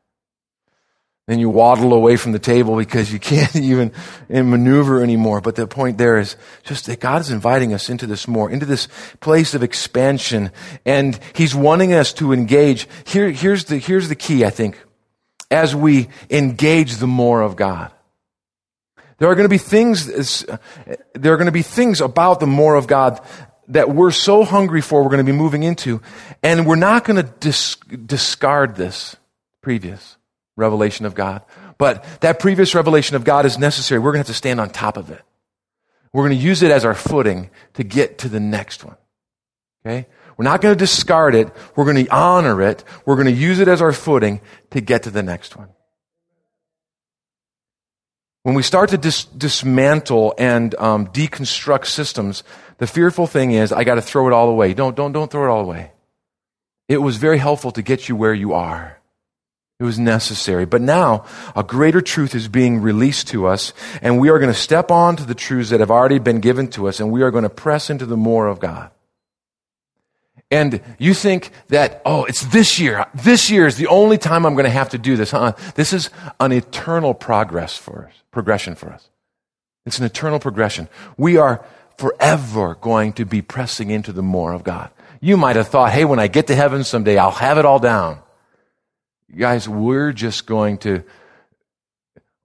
Then 1.27 1.38
you 1.38 1.49
waddle 1.49 1.95
away 1.95 2.18
from 2.18 2.33
the 2.33 2.38
table 2.38 2.77
because 2.77 3.11
you 3.11 3.18
can't 3.33 3.57
even 3.57 3.92
maneuver 4.29 5.03
anymore. 5.03 5.40
But 5.40 5.57
the 5.57 5.66
point 5.66 5.97
there 5.97 6.18
is 6.18 6.37
just 6.62 6.85
that 6.85 7.01
God 7.01 7.23
is 7.23 7.31
inviting 7.31 7.73
us 7.73 7.88
into 7.88 8.07
this 8.07 8.29
more, 8.29 8.51
into 8.51 8.66
this 8.66 8.87
place 9.21 9.55
of 9.55 9.62
expansion. 9.62 10.51
And 10.85 11.18
He's 11.35 11.55
wanting 11.55 11.95
us 11.95 12.12
to 12.14 12.35
engage. 12.35 12.87
Here, 13.07 13.31
here's 13.31 13.64
the, 13.64 13.79
here's 13.79 14.11
the 14.11 14.14
key, 14.14 14.45
I 14.45 14.51
think, 14.51 14.79
as 15.51 15.75
we 15.75 16.11
engage 16.29 16.97
the 16.97 17.07
more 17.07 17.40
of 17.40 17.57
God. 17.57 17.92
There 19.18 19.29
are 19.31 19.35
going 19.35 19.44
to 19.44 19.51
be 19.51 19.59
things, 19.59 20.44
there 21.14 21.33
are 21.33 21.37
going 21.37 21.46
to 21.46 21.53
be 21.53 21.62
things 21.62 22.01
about 22.01 22.40
the 22.40 22.46
more 22.46 22.75
of 22.75 22.87
God 22.87 23.20
that 23.68 23.90
we're 23.90 24.11
so 24.11 24.44
hungry 24.44 24.81
for, 24.81 25.03
we're 25.03 25.11
going 25.11 25.25
to 25.25 25.33
be 25.33 25.37
moving 25.37 25.62
into. 25.62 26.03
And 26.42 26.66
we're 26.66 26.77
not 26.77 27.05
going 27.05 27.25
to 27.25 27.33
dis- 27.40 27.77
discard 28.07 28.77
this 28.77 29.16
previous 29.61 30.16
revelation 30.57 31.07
of 31.07 31.14
God. 31.14 31.42
But 31.79 32.05
that 32.20 32.38
previous 32.38 32.75
revelation 32.75 33.16
of 33.16 33.25
God 33.25 33.46
is 33.46 33.59
necessary. 33.59 33.98
We're 33.98 34.12
going 34.12 34.25
to 34.25 34.29
have 34.29 34.35
to 34.35 34.35
stand 34.35 34.61
on 34.61 34.70
top 34.70 34.96
of 34.96 35.11
it. 35.11 35.22
We're 36.12 36.29
going 36.29 36.38
to 36.38 36.44
use 36.44 36.62
it 36.62 36.70
as 36.70 36.85
our 36.85 36.94
footing 36.94 37.51
to 37.75 37.85
get 37.85 38.18
to 38.18 38.29
the 38.29 38.40
next 38.40 38.85
one. 38.85 38.96
Okay? 39.85 40.07
We're 40.37 40.44
not 40.44 40.61
going 40.61 40.75
to 40.75 40.79
discard 40.79 41.35
it. 41.35 41.51
We're 41.75 41.85
going 41.85 42.05
to 42.05 42.14
honor 42.14 42.61
it. 42.62 42.85
We're 43.07 43.16
going 43.16 43.27
to 43.27 43.33
use 43.33 43.59
it 43.59 43.68
as 43.68 43.81
our 43.81 43.92
footing 43.92 44.40
to 44.70 44.81
get 44.81 45.05
to 45.05 45.11
the 45.11 45.22
next 45.22 45.57
one. 45.57 45.68
When 48.42 48.57
we 48.57 48.62
start 48.62 48.90
to 48.90 48.98
dis- 48.98 49.24
dismantle 49.24 50.35
and 50.37 50.74
um, 50.74 51.07
deconstruct 51.07 51.87
systems, 51.87 52.42
the 52.78 52.88
fearful 52.88 53.26
thing 53.26 53.52
is, 53.52 53.72
I 53.72 53.85
got 53.85 53.94
to 53.94 54.02
throw 54.02 54.26
it 54.26 54.33
all 54.33 54.48
away. 54.48 54.74
Don't, 54.74 54.96
don't, 54.96 55.12
don't 55.12 55.31
throw 55.31 55.44
it 55.44 55.50
all 55.50 55.61
away. 55.61 55.92
It 56.88 56.98
was 56.98 57.16
very 57.16 57.38
helpful 57.38 57.70
to 57.72 57.83
get 57.83 58.09
you 58.09 58.16
where 58.16 58.35
you 58.35 58.52
are. 58.52 58.98
It 59.78 59.85
was 59.85 59.98
necessary. 59.98 60.64
But 60.64 60.81
now, 60.81 61.24
a 61.57 61.62
greater 61.62 62.00
truth 62.00 62.35
is 62.35 62.48
being 62.48 62.81
released 62.81 63.28
to 63.28 63.46
us, 63.46 63.72
and 64.00 64.20
we 64.20 64.28
are 64.28 64.38
going 64.38 64.52
to 64.52 64.59
step 64.59 64.90
on 64.90 65.16
to 65.16 65.24
the 65.24 65.35
truths 65.35 65.70
that 65.70 65.81
have 65.81 65.90
already 65.90 66.18
been 66.18 66.40
given 66.40 66.68
to 66.68 66.88
us, 66.88 67.00
and 67.00 67.11
we 67.11 67.22
are 67.22 67.31
going 67.31 67.42
to 67.42 67.50
press 67.50 67.90
into 67.90 68.07
the 68.07 68.16
more 68.16 68.48
of 68.48 68.61
God. 68.61 68.90
And 70.52 70.82
you 70.98 71.14
think 71.14 71.50
that, 71.68 72.02
oh, 72.04 72.24
it's 72.24 72.44
this 72.44 72.78
year. 72.78 73.06
This 73.14 73.50
year 73.50 73.66
is 73.66 73.78
the 73.78 73.86
only 73.86 74.18
time 74.18 74.44
I'm 74.44 74.52
going 74.52 74.66
to 74.66 74.70
have 74.70 74.90
to 74.90 74.98
do 74.98 75.16
this. 75.16 75.30
Huh? 75.30 75.54
This 75.76 75.94
is 75.94 76.10
an 76.40 76.52
eternal 76.52 77.14
progress 77.14 77.78
for 77.78 78.08
us, 78.08 78.22
progression 78.30 78.74
for 78.74 78.90
us. 78.90 79.08
It's 79.86 79.98
an 79.98 80.04
eternal 80.04 80.38
progression. 80.38 80.90
We 81.16 81.38
are 81.38 81.64
forever 81.96 82.74
going 82.74 83.14
to 83.14 83.24
be 83.24 83.40
pressing 83.40 83.90
into 83.90 84.12
the 84.12 84.22
more 84.22 84.52
of 84.52 84.62
God. 84.62 84.90
You 85.22 85.38
might 85.38 85.56
have 85.56 85.68
thought, 85.68 85.90
hey, 85.90 86.04
when 86.04 86.18
I 86.18 86.26
get 86.26 86.48
to 86.48 86.54
heaven 86.54 86.84
someday, 86.84 87.16
I'll 87.16 87.30
have 87.30 87.56
it 87.56 87.64
all 87.64 87.78
down. 87.78 88.18
Guys, 89.34 89.66
we're 89.66 90.12
just 90.12 90.44
going 90.44 90.76
to, 90.78 91.02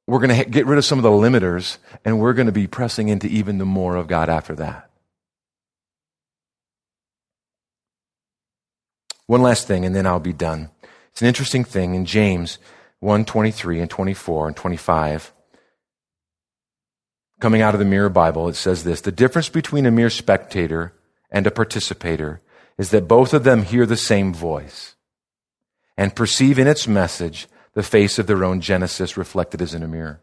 we're 0.08 0.20
going 0.20 0.34
to 0.34 0.50
get 0.50 0.66
rid 0.66 0.78
of 0.78 0.86
some 0.86 0.98
of 0.98 1.04
the 1.04 1.10
limiters 1.10 1.78
and 2.06 2.22
we're 2.22 2.34
going 2.34 2.46
to 2.46 2.54
be 2.54 2.68
pressing 2.68 3.10
into 3.10 3.28
even 3.28 3.58
the 3.58 3.66
more 3.66 3.98
of 3.98 4.08
God 4.08 4.30
after 4.30 4.56
that. 4.56 4.87
One 9.28 9.42
last 9.42 9.68
thing, 9.68 9.86
and 9.86 9.96
then 9.96 10.08
I'll 10.08 10.20
be 10.20 10.34
done. 10.34 10.72
It's 11.12 11.22
an 11.22 11.28
interesting 11.28 11.64
thing 11.64 11.96
in 11.96 12.06
James 12.06 12.58
1 13.00 13.26
23 13.26 13.82
and 13.82 13.90
24 13.90 14.48
and 14.48 14.56
25. 14.56 15.34
Coming 17.40 17.62
out 17.62 17.76
of 17.76 17.80
the 17.80 17.86
Mirror 17.86 18.10
Bible, 18.10 18.48
it 18.48 18.56
says 18.56 18.84
this 18.84 19.02
The 19.02 19.12
difference 19.12 19.50
between 19.50 19.86
a 19.86 19.92
mere 19.92 20.10
spectator 20.10 20.94
and 21.30 21.46
a 21.46 21.52
participator 21.52 22.42
is 22.78 22.90
that 22.92 23.08
both 23.08 23.34
of 23.34 23.44
them 23.44 23.64
hear 23.64 23.86
the 23.86 23.98
same 23.98 24.34
voice 24.34 24.96
and 25.98 26.16
perceive 26.16 26.58
in 26.58 26.68
its 26.68 26.88
message 26.88 27.48
the 27.74 27.84
face 27.84 28.18
of 28.18 28.28
their 28.28 28.44
own 28.44 28.62
Genesis 28.62 29.18
reflected 29.18 29.62
as 29.62 29.74
in 29.74 29.84
a 29.84 29.88
mirror. 29.88 30.22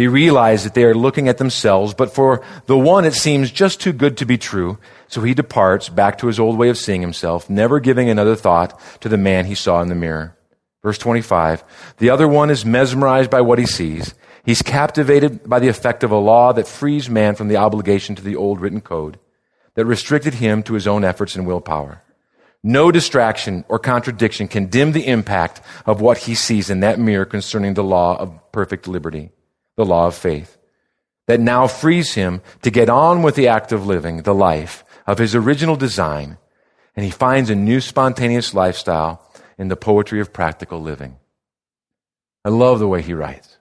They 0.00 0.08
realize 0.08 0.64
that 0.64 0.72
they 0.72 0.84
are 0.84 0.94
looking 0.94 1.28
at 1.28 1.36
themselves, 1.36 1.92
but 1.92 2.14
for 2.14 2.42
the 2.64 2.78
one 2.78 3.04
it 3.04 3.12
seems 3.12 3.50
just 3.50 3.82
too 3.82 3.92
good 3.92 4.16
to 4.16 4.24
be 4.24 4.38
true, 4.38 4.78
so 5.08 5.20
he 5.20 5.34
departs 5.34 5.90
back 5.90 6.16
to 6.16 6.26
his 6.26 6.40
old 6.40 6.56
way 6.56 6.70
of 6.70 6.78
seeing 6.78 7.02
himself, 7.02 7.50
never 7.50 7.80
giving 7.80 8.08
another 8.08 8.34
thought 8.34 8.80
to 9.02 9.10
the 9.10 9.18
man 9.18 9.44
he 9.44 9.54
saw 9.54 9.82
in 9.82 9.90
the 9.90 9.94
mirror. 9.94 10.34
Verse 10.82 10.96
25. 10.96 11.62
The 11.98 12.08
other 12.08 12.26
one 12.26 12.48
is 12.48 12.64
mesmerized 12.64 13.30
by 13.30 13.42
what 13.42 13.58
he 13.58 13.66
sees. 13.66 14.14
He's 14.42 14.62
captivated 14.62 15.46
by 15.46 15.58
the 15.58 15.68
effect 15.68 16.02
of 16.02 16.12
a 16.12 16.16
law 16.16 16.54
that 16.54 16.66
frees 16.66 17.10
man 17.10 17.34
from 17.34 17.48
the 17.48 17.58
obligation 17.58 18.14
to 18.14 18.22
the 18.22 18.36
old 18.36 18.58
written 18.58 18.80
code 18.80 19.18
that 19.74 19.84
restricted 19.84 20.32
him 20.32 20.62
to 20.62 20.72
his 20.72 20.86
own 20.86 21.04
efforts 21.04 21.36
and 21.36 21.46
willpower. 21.46 22.02
No 22.62 22.90
distraction 22.90 23.66
or 23.68 23.78
contradiction 23.78 24.48
can 24.48 24.68
dim 24.68 24.92
the 24.92 25.06
impact 25.06 25.60
of 25.84 26.00
what 26.00 26.16
he 26.16 26.34
sees 26.34 26.70
in 26.70 26.80
that 26.80 26.98
mirror 26.98 27.26
concerning 27.26 27.74
the 27.74 27.84
law 27.84 28.16
of 28.18 28.50
perfect 28.50 28.88
liberty, 28.88 29.30
the 29.76 29.84
law 29.84 30.06
of 30.06 30.14
faith, 30.14 30.58
that 31.26 31.40
now 31.40 31.66
frees 31.66 32.14
him 32.14 32.42
to 32.62 32.70
get 32.70 32.88
on 32.88 33.22
with 33.22 33.34
the 33.34 33.48
act 33.48 33.72
of 33.72 33.86
living, 33.86 34.22
the 34.22 34.34
life 34.34 34.84
of 35.06 35.18
his 35.18 35.34
original 35.34 35.76
design, 35.76 36.38
and 36.96 37.04
he 37.04 37.10
finds 37.10 37.50
a 37.50 37.54
new 37.54 37.80
spontaneous 37.80 38.52
lifestyle 38.54 39.24
in 39.58 39.68
the 39.68 39.76
poetry 39.76 40.20
of 40.20 40.32
practical 40.32 40.80
living. 40.80 41.16
I 42.44 42.48
love 42.48 42.78
the 42.78 42.88
way 42.88 43.02
he 43.02 43.14
writes. 43.14 43.58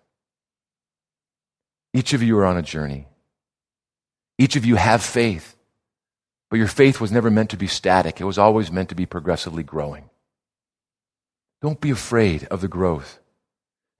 Each 1.93 2.13
of 2.13 2.23
you 2.23 2.37
are 2.37 2.45
on 2.45 2.57
a 2.57 2.61
journey. 2.61 3.07
Each 4.37 4.55
of 4.55 4.65
you 4.65 4.75
have 4.75 5.03
faith. 5.03 5.55
But 6.49 6.57
your 6.57 6.67
faith 6.67 7.01
was 7.01 7.11
never 7.11 7.29
meant 7.29 7.49
to 7.51 7.57
be 7.57 7.67
static, 7.67 8.19
it 8.19 8.25
was 8.25 8.37
always 8.37 8.71
meant 8.71 8.89
to 8.89 8.95
be 8.95 9.05
progressively 9.05 9.63
growing. 9.63 10.09
Don't 11.61 11.81
be 11.81 11.91
afraid 11.91 12.45
of 12.45 12.61
the 12.61 12.67
growth. 12.67 13.18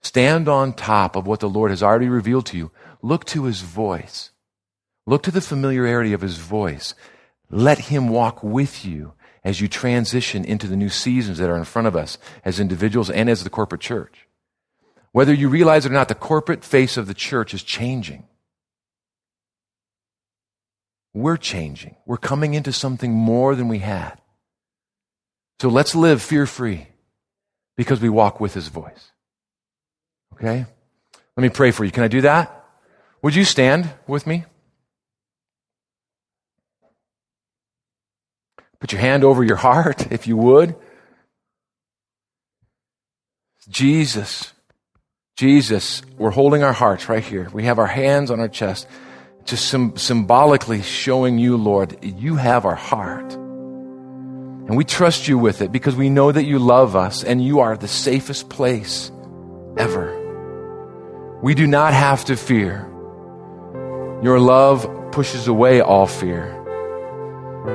Stand 0.02 0.48
on 0.48 0.72
top 0.72 1.16
of 1.16 1.26
what 1.26 1.40
the 1.40 1.48
Lord 1.48 1.70
has 1.70 1.82
already 1.82 2.08
revealed 2.08 2.46
to 2.46 2.56
you. 2.56 2.70
Look 3.02 3.24
to 3.26 3.44
his 3.44 3.60
voice. 3.60 4.30
Look 5.06 5.22
to 5.24 5.30
the 5.30 5.40
familiarity 5.40 6.12
of 6.12 6.20
his 6.20 6.38
voice. 6.38 6.94
Let 7.50 7.78
him 7.78 8.08
walk 8.08 8.42
with 8.42 8.84
you 8.84 9.12
as 9.42 9.60
you 9.60 9.68
transition 9.68 10.44
into 10.44 10.66
the 10.66 10.76
new 10.76 10.88
seasons 10.88 11.38
that 11.38 11.50
are 11.50 11.56
in 11.56 11.64
front 11.64 11.88
of 11.88 11.96
us 11.96 12.18
as 12.44 12.60
individuals 12.60 13.10
and 13.10 13.28
as 13.28 13.42
the 13.42 13.50
corporate 13.50 13.80
church. 13.80 14.26
Whether 15.12 15.34
you 15.34 15.48
realize 15.48 15.84
it 15.84 15.90
or 15.90 15.94
not, 15.94 16.08
the 16.08 16.14
corporate 16.14 16.64
face 16.64 16.96
of 16.96 17.06
the 17.06 17.14
church 17.14 17.52
is 17.52 17.62
changing. 17.62 18.26
We're 21.12 21.36
changing. 21.36 21.96
We're 22.06 22.16
coming 22.16 22.54
into 22.54 22.72
something 22.72 23.12
more 23.12 23.56
than 23.56 23.68
we 23.68 23.78
had. 23.78 24.20
So 25.60 25.68
let's 25.68 25.94
live 25.94 26.22
fear 26.22 26.46
free 26.46 26.88
because 27.76 28.00
we 28.00 28.08
walk 28.08 28.40
with 28.40 28.54
his 28.54 28.68
voice. 28.68 29.10
Okay? 30.40 30.64
Let 31.36 31.42
me 31.42 31.50
pray 31.50 31.70
for 31.70 31.84
you. 31.84 31.90
Can 31.90 32.02
I 32.02 32.08
do 32.08 32.22
that? 32.22 32.64
Would 33.22 33.34
you 33.34 33.44
stand 33.44 33.92
with 34.06 34.26
me? 34.26 34.44
Put 38.80 38.92
your 38.92 39.00
hand 39.00 39.24
over 39.24 39.44
your 39.44 39.56
heart, 39.56 40.06
if 40.10 40.26
you 40.26 40.36
would. 40.38 40.74
Jesus, 43.68 44.52
Jesus, 45.36 46.02
we're 46.16 46.30
holding 46.30 46.62
our 46.62 46.72
hearts 46.72 47.08
right 47.08 47.22
here. 47.22 47.48
We 47.52 47.64
have 47.64 47.78
our 47.78 47.86
hands 47.86 48.30
on 48.30 48.40
our 48.40 48.48
chest 48.48 48.88
just 49.44 49.66
sim- 49.66 49.96
symbolically 49.96 50.82
showing 50.82 51.38
you, 51.38 51.56
Lord, 51.56 52.02
you 52.02 52.36
have 52.36 52.64
our 52.64 52.74
heart. 52.74 53.32
And 53.32 54.76
we 54.76 54.84
trust 54.84 55.28
you 55.28 55.38
with 55.38 55.62
it 55.62 55.72
because 55.72 55.96
we 55.96 56.10
know 56.10 56.30
that 56.30 56.44
you 56.44 56.58
love 56.58 56.94
us 56.94 57.24
and 57.24 57.44
you 57.44 57.60
are 57.60 57.76
the 57.76 57.88
safest 57.88 58.48
place 58.48 59.10
ever. 59.76 60.19
We 61.42 61.54
do 61.54 61.66
not 61.66 61.94
have 61.94 62.26
to 62.26 62.36
fear. 62.36 62.86
Your 64.22 64.38
love 64.38 64.86
pushes 65.10 65.48
away 65.48 65.80
all 65.80 66.06
fear. 66.06 66.56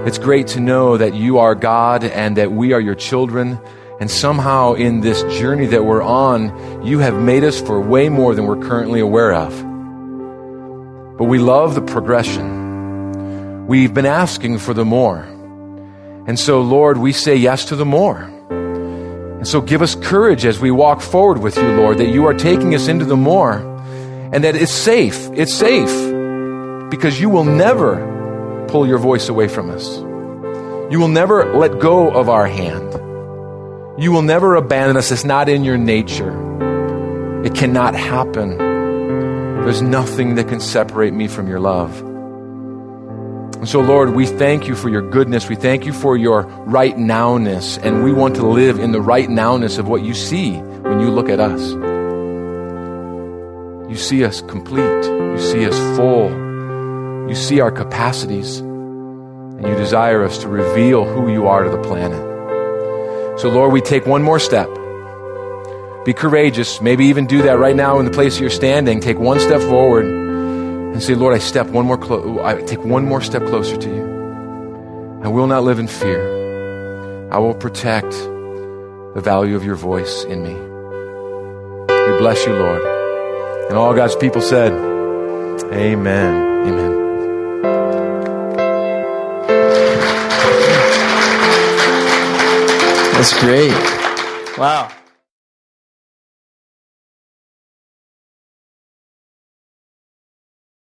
It's 0.05 0.19
great 0.19 0.47
to 0.49 0.59
know 0.59 0.97
that 0.97 1.15
you 1.15 1.39
are 1.39 1.55
God 1.55 2.03
and 2.03 2.37
that 2.37 2.51
we 2.51 2.73
are 2.73 2.79
your 2.79 2.93
children. 2.93 3.59
And 3.99 4.11
somehow 4.11 4.73
in 4.73 5.01
this 5.01 5.23
journey 5.39 5.65
that 5.67 5.83
we're 5.83 6.03
on, 6.03 6.85
you 6.85 6.99
have 6.99 7.19
made 7.19 7.43
us 7.43 7.59
for 7.59 7.81
way 7.81 8.07
more 8.07 8.35
than 8.35 8.45
we're 8.45 8.61
currently 8.61 8.99
aware 8.99 9.33
of. 9.33 9.51
But 11.17 11.23
we 11.23 11.39
love 11.39 11.73
the 11.73 11.81
progression. 11.81 13.65
We've 13.65 13.93
been 13.93 14.05
asking 14.05 14.59
for 14.59 14.75
the 14.75 14.85
more. 14.85 15.21
And 16.27 16.37
so, 16.37 16.61
Lord, 16.61 16.97
we 16.97 17.13
say 17.13 17.35
yes 17.35 17.65
to 17.65 17.75
the 17.75 17.85
more. 17.85 18.31
And 19.45 19.51
so 19.51 19.61
give 19.61 19.83
us 19.83 19.93
courage 19.93 20.43
as 20.43 20.59
we 20.59 20.71
walk 20.71 21.01
forward 21.01 21.37
with 21.37 21.55
you, 21.55 21.67
Lord, 21.73 21.99
that 21.99 22.07
you 22.07 22.25
are 22.25 22.33
taking 22.33 22.73
us 22.73 22.87
into 22.87 23.05
the 23.05 23.15
more 23.15 23.57
and 24.33 24.43
that 24.43 24.55
it's 24.55 24.71
safe. 24.71 25.29
It's 25.33 25.53
safe 25.53 26.89
because 26.89 27.21
you 27.21 27.29
will 27.29 27.43
never 27.43 28.65
pull 28.67 28.87
your 28.87 28.97
voice 28.97 29.29
away 29.29 29.47
from 29.47 29.69
us. 29.69 29.99
You 30.91 30.99
will 30.99 31.09
never 31.09 31.53
let 31.53 31.79
go 31.79 32.09
of 32.09 32.27
our 32.27 32.47
hand. 32.47 32.91
You 34.01 34.11
will 34.11 34.23
never 34.23 34.55
abandon 34.55 34.97
us. 34.97 35.11
It's 35.11 35.23
not 35.23 35.47
in 35.47 35.63
your 35.63 35.77
nature. 35.77 37.43
It 37.43 37.53
cannot 37.53 37.93
happen. 37.93 38.57
There's 38.57 39.83
nothing 39.83 40.33
that 40.35 40.47
can 40.47 40.59
separate 40.59 41.13
me 41.13 41.27
from 41.27 41.47
your 41.47 41.59
love. 41.59 42.14
And 43.57 43.69
so, 43.69 43.79
Lord, 43.81 44.13
we 44.13 44.25
thank 44.25 44.67
you 44.67 44.75
for 44.75 44.89
your 44.89 45.01
goodness. 45.09 45.49
We 45.49 45.55
thank 45.55 45.85
you 45.85 45.93
for 45.93 46.17
your 46.17 46.43
right 46.43 46.95
nowness. 46.95 47.77
And 47.83 48.03
we 48.03 48.11
want 48.11 48.35
to 48.35 48.45
live 48.45 48.79
in 48.79 48.91
the 48.91 49.01
right 49.01 49.27
nowness 49.27 49.79
of 49.79 49.87
what 49.87 50.03
you 50.03 50.13
see 50.13 50.57
when 50.57 50.99
you 50.99 51.09
look 51.09 51.29
at 51.29 51.39
us. 51.39 51.71
You 53.89 53.95
see 53.95 54.23
us 54.25 54.41
complete. 54.41 55.05
You 55.05 55.39
see 55.39 55.65
us 55.65 55.77
full. 55.97 56.29
You 57.29 57.35
see 57.35 57.59
our 57.61 57.71
capacities. 57.71 58.59
And 58.59 59.65
you 59.65 59.75
desire 59.75 60.23
us 60.23 60.37
to 60.39 60.47
reveal 60.47 61.05
who 61.05 61.31
you 61.31 61.47
are 61.47 61.63
to 61.63 61.69
the 61.69 61.81
planet. 61.81 63.39
So, 63.39 63.49
Lord, 63.49 63.71
we 63.71 63.81
take 63.81 64.05
one 64.05 64.21
more 64.21 64.39
step. 64.39 64.67
Be 66.03 66.13
courageous. 66.13 66.81
Maybe 66.81 67.05
even 67.05 67.25
do 67.25 67.41
that 67.43 67.57
right 67.57 67.75
now 67.75 67.99
in 67.99 68.05
the 68.05 68.11
place 68.11 68.39
you're 68.39 68.49
standing. 68.49 68.99
Take 68.99 69.17
one 69.17 69.39
step 69.39 69.61
forward 69.61 70.24
and 70.95 71.03
say, 71.03 71.13
Lord, 71.13 71.35
I 71.35 71.39
step 71.39 71.67
one 71.67 71.85
more 71.85 71.97
clo- 71.97 72.41
I 72.41 72.61
take 72.61 72.79
one 72.79 73.03
more 73.05 73.19
step 73.19 73.45
closer 73.47 73.75
to 73.75 73.89
you. 73.89 75.19
I 75.25 75.27
will 75.27 75.45
not 75.45 75.65
live 75.65 75.77
in 75.77 75.87
fear. 75.89 77.27
I 77.33 77.37
will 77.37 77.53
protect 77.53 78.11
the 78.11 79.21
value 79.21 79.57
of 79.57 79.65
your 79.65 79.75
voice 79.75 80.23
in 80.23 80.41
me. 80.41 80.53
We 80.53 82.17
bless 82.17 82.45
you, 82.45 82.53
Lord. 82.53 82.81
And 83.67 83.77
all 83.77 83.93
God's 83.93 84.15
people 84.15 84.39
said, 84.39 84.71
Amen. 85.73 86.33
Amen. 86.65 86.93
That's 93.11 93.37
great. 93.41 93.75
Wow. 94.57 94.89